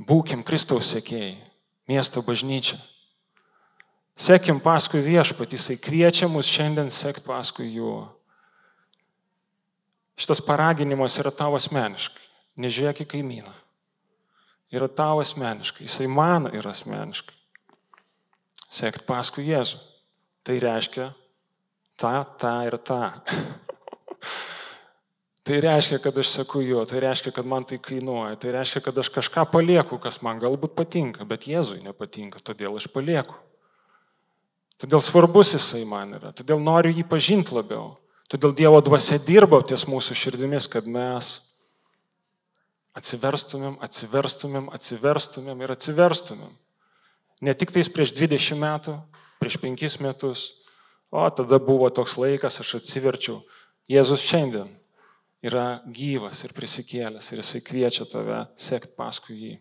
Būkim 0.00 0.44
Kristaus 0.46 0.88
sekėjai, 0.94 1.36
miesto 1.90 2.22
bažnyčia. 2.24 2.78
Sekim 4.16 4.60
paskui 4.62 5.02
viešpatį, 5.04 5.58
jisai 5.58 5.76
kviečia 5.80 6.28
mus 6.30 6.48
šiandien 6.48 6.88
sekti 6.92 7.24
paskui 7.26 7.68
juo. 7.74 8.06
Šitas 10.16 10.40
paraginimas 10.44 11.16
yra 11.20 11.32
tavo 11.34 11.58
asmeniškai. 11.58 12.24
Nežiūrėk 12.62 13.04
į 13.04 13.08
kaimyną. 13.16 13.52
Yra 14.72 14.88
tavo 14.88 15.20
asmeniškai. 15.24 15.88
Jisai 15.88 16.08
man 16.08 16.50
yra 16.52 16.72
asmeniškai. 16.76 17.41
Sekti 18.72 19.04
paskui 19.08 19.44
Jėzų. 19.50 19.80
Tai 20.42 20.56
reiškia 20.62 21.10
tą, 22.00 22.14
tą 22.40 22.54
ir 22.66 22.78
tą. 22.82 23.00
tai 25.46 25.60
reiškia, 25.62 26.00
kad 26.02 26.18
aš 26.18 26.32
seku 26.38 26.62
juo, 26.64 26.82
tai 26.88 27.02
reiškia, 27.04 27.34
kad 27.36 27.48
man 27.48 27.66
tai 27.68 27.78
kainuoja, 27.82 28.38
tai 28.40 28.56
reiškia, 28.56 28.82
kad 28.88 28.98
aš 28.98 29.12
kažką 29.14 29.46
palieku, 29.52 30.00
kas 30.02 30.22
man 30.24 30.40
galbūt 30.42 30.74
patinka, 30.78 31.26
bet 31.28 31.46
Jėzui 31.50 31.82
nepatinka, 31.84 32.42
todėl 32.42 32.80
aš 32.80 32.88
palieku. 32.92 33.36
Todėl 34.82 35.02
svarbus 35.04 35.52
jisai 35.54 35.84
man 35.86 36.16
yra, 36.18 36.32
todėl 36.34 36.58
noriu 36.58 36.90
jį 36.96 37.04
pažinti 37.06 37.54
labiau. 37.54 37.92
Todėl 38.32 38.54
Dievo 38.56 38.80
dvasia 38.80 39.20
dirba 39.20 39.60
ties 39.62 39.84
mūsų 39.86 40.16
širdimis, 40.16 40.66
kad 40.72 40.88
mes 40.88 41.34
atsiverstumėm, 42.96 43.76
atsiverstumėm, 43.84 44.70
atsiverstumėm 44.72 45.62
ir 45.62 45.74
atsiverstumėm. 45.74 46.52
Ne 47.42 47.54
tik 47.58 47.72
tais 47.74 47.88
prieš 47.90 48.14
20 48.14 48.60
metų, 48.62 48.96
prieš 49.42 49.58
5 49.62 49.98
metus, 50.04 50.44
o 51.10 51.24
tada 51.34 51.58
buvo 51.58 51.90
toks 51.90 52.14
laikas, 52.20 52.60
aš 52.62 52.76
atsiverčiau. 52.78 53.40
Jėzus 53.90 54.22
šiandien 54.22 54.70
yra 55.42 55.82
gyvas 55.90 56.44
ir 56.46 56.54
prisikėlęs 56.54 57.32
ir 57.32 57.42
jisai 57.42 57.64
kviečia 57.66 58.06
tave 58.06 58.44
sekti 58.54 58.94
paskui 58.96 59.38
jį. 59.40 59.56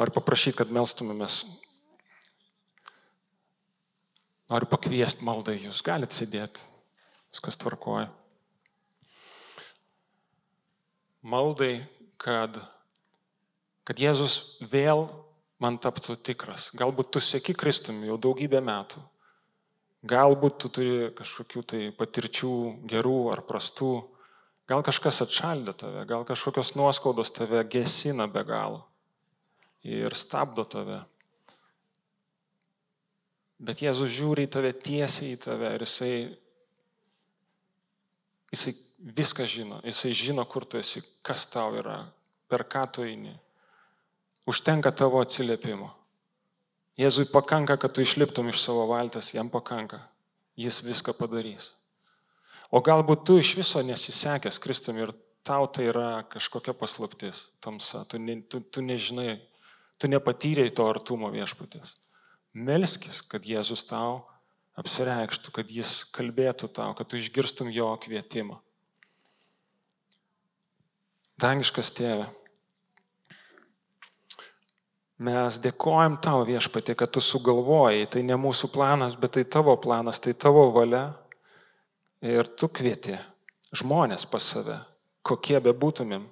Noriu 0.00 0.16
paprašyti, 0.16 0.56
kad 0.62 0.72
melstumėmės 0.72 1.42
Noriu 4.52 4.68
pakviesti 4.68 5.24
maldai, 5.24 5.54
jūs 5.62 5.78
galite 5.86 6.12
sėdėti, 6.12 6.60
viskas 7.32 7.56
tvarkoja. 7.56 8.10
Maldai, 11.24 11.78
kad, 12.20 12.58
kad 13.88 13.98
Jėzus 13.98 14.58
vėl 14.72 15.06
man 15.62 15.78
taptų 15.82 16.16
tikras. 16.22 16.70
Galbūt 16.78 17.12
tu 17.14 17.22
sėki 17.22 17.54
Kristumi 17.54 18.08
jau 18.10 18.18
daugybę 18.20 18.62
metų. 18.64 19.02
Galbūt 20.02 20.56
tu 20.58 20.70
turi 20.74 21.10
kažkokių 21.14 21.62
tai 21.62 21.82
patirčių 21.94 22.54
gerų 22.90 23.18
ar 23.34 23.44
prastų. 23.46 23.92
Gal 24.70 24.82
kažkas 24.86 25.22
atšaldė 25.26 25.74
tave, 25.78 26.02
gal 26.08 26.24
kažkokios 26.26 26.74
nuoskaudos 26.78 27.30
tave 27.34 27.62
gesina 27.70 28.26
be 28.30 28.42
galo 28.46 28.84
ir 29.82 30.14
stabdo 30.14 30.64
tave. 30.64 31.00
Bet 33.62 33.82
Jėzus 33.82 34.10
žiūri 34.10 34.46
į 34.46 34.50
tave 34.50 34.72
tiesiai 34.74 35.36
į 35.36 35.40
tave 35.42 35.70
ir 35.74 35.84
jisai, 35.84 36.14
jisai 38.54 38.74
viską 39.18 39.46
žino. 39.46 39.78
Jisai 39.86 40.10
žino, 40.18 40.46
kur 40.50 40.66
tu 40.66 40.80
esi, 40.80 41.02
kas 41.22 41.46
tau 41.50 41.76
yra, 41.78 42.00
per 42.50 42.66
ką 42.66 42.82
tu 42.94 43.06
eini. 43.06 43.34
Užtenka 44.48 44.90
tavo 44.90 45.20
atsiliepimo. 45.22 45.92
Jėzui 46.98 47.28
pakanka, 47.30 47.78
kad 47.80 47.94
tu 47.94 48.02
išliptum 48.04 48.50
iš 48.52 48.60
savo 48.64 48.84
valties, 48.90 49.32
jam 49.36 49.48
pakanka. 49.52 50.02
Jis 50.58 50.82
viską 50.84 51.14
padarys. 51.16 51.70
O 52.72 52.82
galbūt 52.84 53.24
tu 53.28 53.38
iš 53.40 53.54
viso 53.56 53.80
nesisekęs 53.84 54.58
Kristum 54.60 54.98
ir 55.00 55.12
tau 55.44 55.66
tai 55.68 55.88
yra 55.90 56.24
kažkokia 56.28 56.74
paslaptis, 56.76 57.46
tamsa. 57.60 58.04
Tu, 58.08 58.20
ne, 58.20 58.40
tu, 58.42 58.60
tu 58.60 58.84
nežinai, 58.84 59.38
tu 60.00 60.10
nepatyrėjai 60.12 60.74
to 60.76 60.86
artumo 60.88 61.30
viešpatės. 61.32 61.96
Melskis, 62.52 63.22
kad 63.24 63.46
Jėzus 63.48 63.86
tau 63.88 64.22
apsireikštų, 64.78 65.52
kad 65.56 65.72
jis 65.72 66.02
kalbėtų 66.12 66.68
tau, 66.72 66.92
kad 66.96 67.08
tu 67.08 67.20
išgirstum 67.20 67.72
jo 67.72 67.88
kvietimą. 68.00 68.58
Dangiškas 71.40 71.90
tėve, 71.96 72.28
mes 75.22 75.58
dėkojam 75.62 76.18
tau 76.22 76.42
viešpatė, 76.48 76.96
kad 76.98 77.12
tu 77.14 77.22
sugalvojai, 77.22 78.06
tai 78.10 78.24
ne 78.26 78.36
mūsų 78.38 78.70
planas, 78.74 79.16
bet 79.18 79.36
tai 79.36 79.44
tavo 79.44 79.76
planas, 79.80 80.20
tai 80.22 80.34
tavo 80.34 80.68
valia. 80.74 81.10
Ir 82.22 82.46
tu 82.46 82.68
kvieti 82.70 83.16
žmonės 83.74 84.28
pas 84.30 84.44
save, 84.52 84.76
kokie 85.26 85.56
bebūtumėm, 85.64 86.22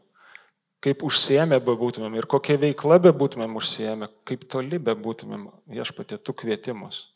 kaip 0.84 1.02
užsiemę 1.06 1.58
bebūtumėm 1.66 2.14
ir 2.20 2.28
kokia 2.30 2.58
veikla 2.60 3.00
bebūtumėm 3.08 3.56
užsiemę, 3.58 4.10
kaip 4.28 4.46
toli 4.50 4.78
bebūtumėm 4.78 5.48
viešpatė, 5.74 6.20
tu 6.22 6.36
kvietimus. 6.36 7.08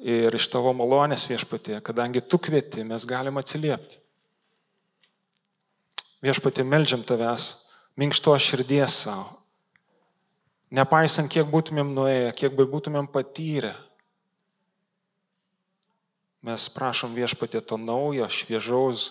Ir 0.00 0.34
iš 0.34 0.48
tavo 0.50 0.72
malonės 0.74 1.28
viešpatė, 1.30 1.78
kadangi 1.84 2.24
tu 2.24 2.40
kvieti, 2.42 2.82
mes 2.86 3.04
galim 3.06 3.38
atsiliepti. 3.38 4.00
Viešpatė, 6.24 6.64
melžiam 6.64 7.04
tavęs, 7.04 7.50
minkšto 8.00 8.32
širdies 8.40 9.02
savo. 9.04 9.43
Nepaisant, 10.74 11.30
kiek 11.30 11.46
būtumėm 11.50 11.92
nuėję, 11.94 12.30
kiek 12.34 12.54
būtumėm 12.56 13.06
patyrę, 13.12 13.74
mes 16.44 16.66
prašom 16.74 17.14
viešpatė 17.14 17.62
to 17.62 17.78
naujo, 17.78 18.26
šviežaus, 18.28 19.04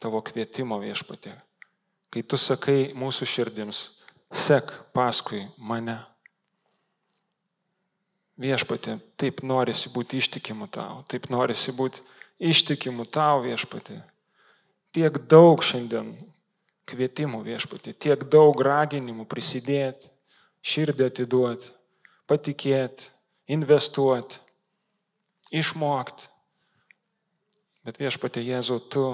tavo 0.00 0.22
kvietimo 0.24 0.78
viešpatė. 0.80 1.34
Kai 2.08 2.22
tu 2.24 2.38
sakai 2.40 2.94
mūsų 2.96 3.28
širdims, 3.28 3.82
sek 4.32 4.70
paskui 4.96 5.44
mane. 5.58 5.98
Viešpatė, 8.38 8.96
taip 9.18 9.42
norisi 9.42 9.90
būti 9.92 10.22
ištikimu 10.22 10.68
tau, 10.70 11.02
taip 11.10 11.26
norisi 11.34 11.74
būti 11.74 12.04
ištikimu 12.38 13.04
tau 13.10 13.42
viešpatė. 13.44 13.98
Tiek 14.94 15.18
daug 15.28 15.60
šiandien 15.66 16.14
kvietimų 16.88 17.42
viešpatė, 17.46 17.94
tiek 17.94 18.24
daug 18.32 18.58
raginimų 18.64 19.26
prisidėti, 19.28 20.10
širdį 20.64 21.06
atiduoti, 21.06 21.70
patikėti, 22.28 23.10
investuoti, 23.54 24.40
išmokti. 25.54 26.28
Bet 27.86 28.00
viešpatė 28.00 28.42
Jėzau, 28.44 28.80
tu 28.84 29.04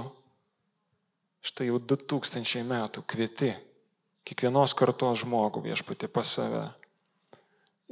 štai 1.44 1.68
jau 1.68 1.78
2000 1.78 2.64
metų 2.66 3.04
kvieti 3.06 3.52
kiekvienos 4.24 4.74
kartos 4.74 5.22
žmogų 5.22 5.62
viešpatė 5.68 6.08
pas 6.10 6.30
save. 6.38 6.64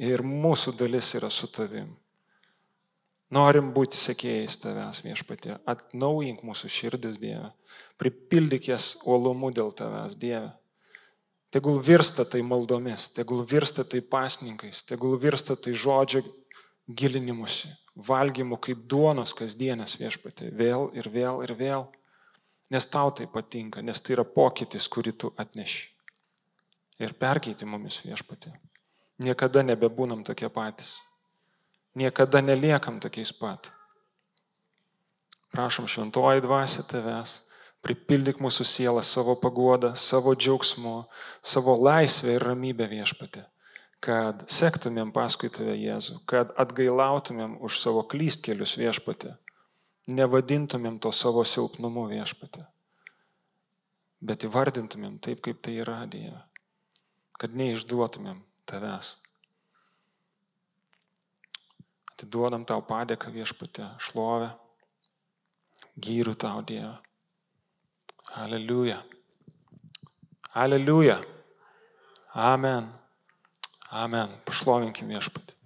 Ir 0.01 0.25
mūsų 0.25 0.73
dalis 0.81 1.13
yra 1.19 1.29
su 1.31 1.51
tavim. 1.53 1.91
Norim 3.33 3.71
būti 3.73 3.97
sekėjais 3.97 4.59
tavęs 4.61 5.01
viešpatė. 5.07 5.57
Atnaujink 5.69 6.43
mūsų 6.45 6.69
širdis, 6.69 7.17
Dieve. 7.21 7.49
Pripildyk 8.01 8.69
jas 8.69 8.97
uolumu 9.09 9.49
dėl 9.55 9.73
tavęs, 9.77 10.19
Dieve. 10.21 10.51
Tegul 11.53 11.79
virsta 11.85 12.25
tai 12.25 12.41
maldomis, 12.45 13.11
tegul 13.13 13.43
virsta 13.45 13.85
tai 13.85 14.01
pasninkais, 14.01 14.83
tegul 14.89 15.19
virsta 15.21 15.57
tai 15.57 15.75
žodžio 15.77 16.23
gilinimusi, 16.89 17.69
valgymu 18.09 18.57
kaip 18.57 18.87
duonos 18.89 19.35
kasdienės 19.37 19.99
viešpatė. 20.01 20.49
Vėl 20.57 20.89
ir 20.97 21.09
vėl 21.13 21.43
ir 21.45 21.53
vėl. 21.57 21.87
Nes 22.73 22.89
tau 22.89 23.13
tai 23.13 23.29
patinka, 23.29 23.83
nes 23.85 24.01
tai 24.01 24.17
yra 24.17 24.25
pokytis, 24.25 24.89
kurį 24.89 25.13
tu 25.13 25.33
atneši. 25.37 25.89
Ir 27.05 27.13
perkeiti 27.21 27.69
mumis 27.69 28.01
viešpatė. 28.05 28.53
Niekada 29.25 29.61
nebebūnam 29.65 30.25
tokie 30.25 30.49
patys. 30.49 30.95
Niekada 31.95 32.41
neliekam 32.41 33.01
tokiais 33.01 33.33
pat. 33.37 33.73
Prašom 35.53 35.85
šventoji 35.85 36.41
dvasia 36.41 36.85
tavęs, 36.89 37.43
pripildyk 37.85 38.39
mūsų 38.41 38.65
sielą 38.65 39.03
savo 39.05 39.35
paguodą, 39.37 39.93
savo 39.99 40.33
džiaugsmu, 40.33 40.95
savo 41.43 41.75
laisvę 41.77 42.39
ir 42.39 42.47
ramybę 42.49 42.87
viešpatė, 42.89 43.45
kad 44.03 44.45
sektumėm 44.51 45.13
paskui 45.13 45.51
tave 45.53 45.75
Jėzų, 45.77 46.23
kad 46.31 46.55
atgailautumėm 46.63 47.59
už 47.61 47.81
savo 47.83 48.07
klystkelius 48.09 48.79
viešpatė, 48.81 49.35
nevadintumėm 50.09 50.97
to 51.03 51.13
savo 51.13 51.45
silpnumu 51.45 52.07
viešpatė, 52.11 52.65
bet 54.23 54.47
įvardintumėm 54.49 55.19
taip, 55.21 55.43
kaip 55.45 55.61
tai 55.61 55.77
yra 55.83 56.05
Dieve, 56.07 56.41
kad 57.37 57.53
neišduotumėm 57.59 58.41
tavęs. 58.71 59.19
Atiduodam 62.23 62.63
tau 62.63 62.79
padėką 62.87 63.33
viešpatė, 63.35 63.89
šlovę, 63.99 64.53
gyrių 65.99 66.37
tau 66.39 66.61
Dievą. 66.63 66.93
Aleliuja. 68.39 69.01
Aleliuja. 70.55 71.17
Amen. 72.39 72.87
Amen. 73.91 74.39
Pašlovinkim 74.47 75.11
viešpatį. 75.11 75.59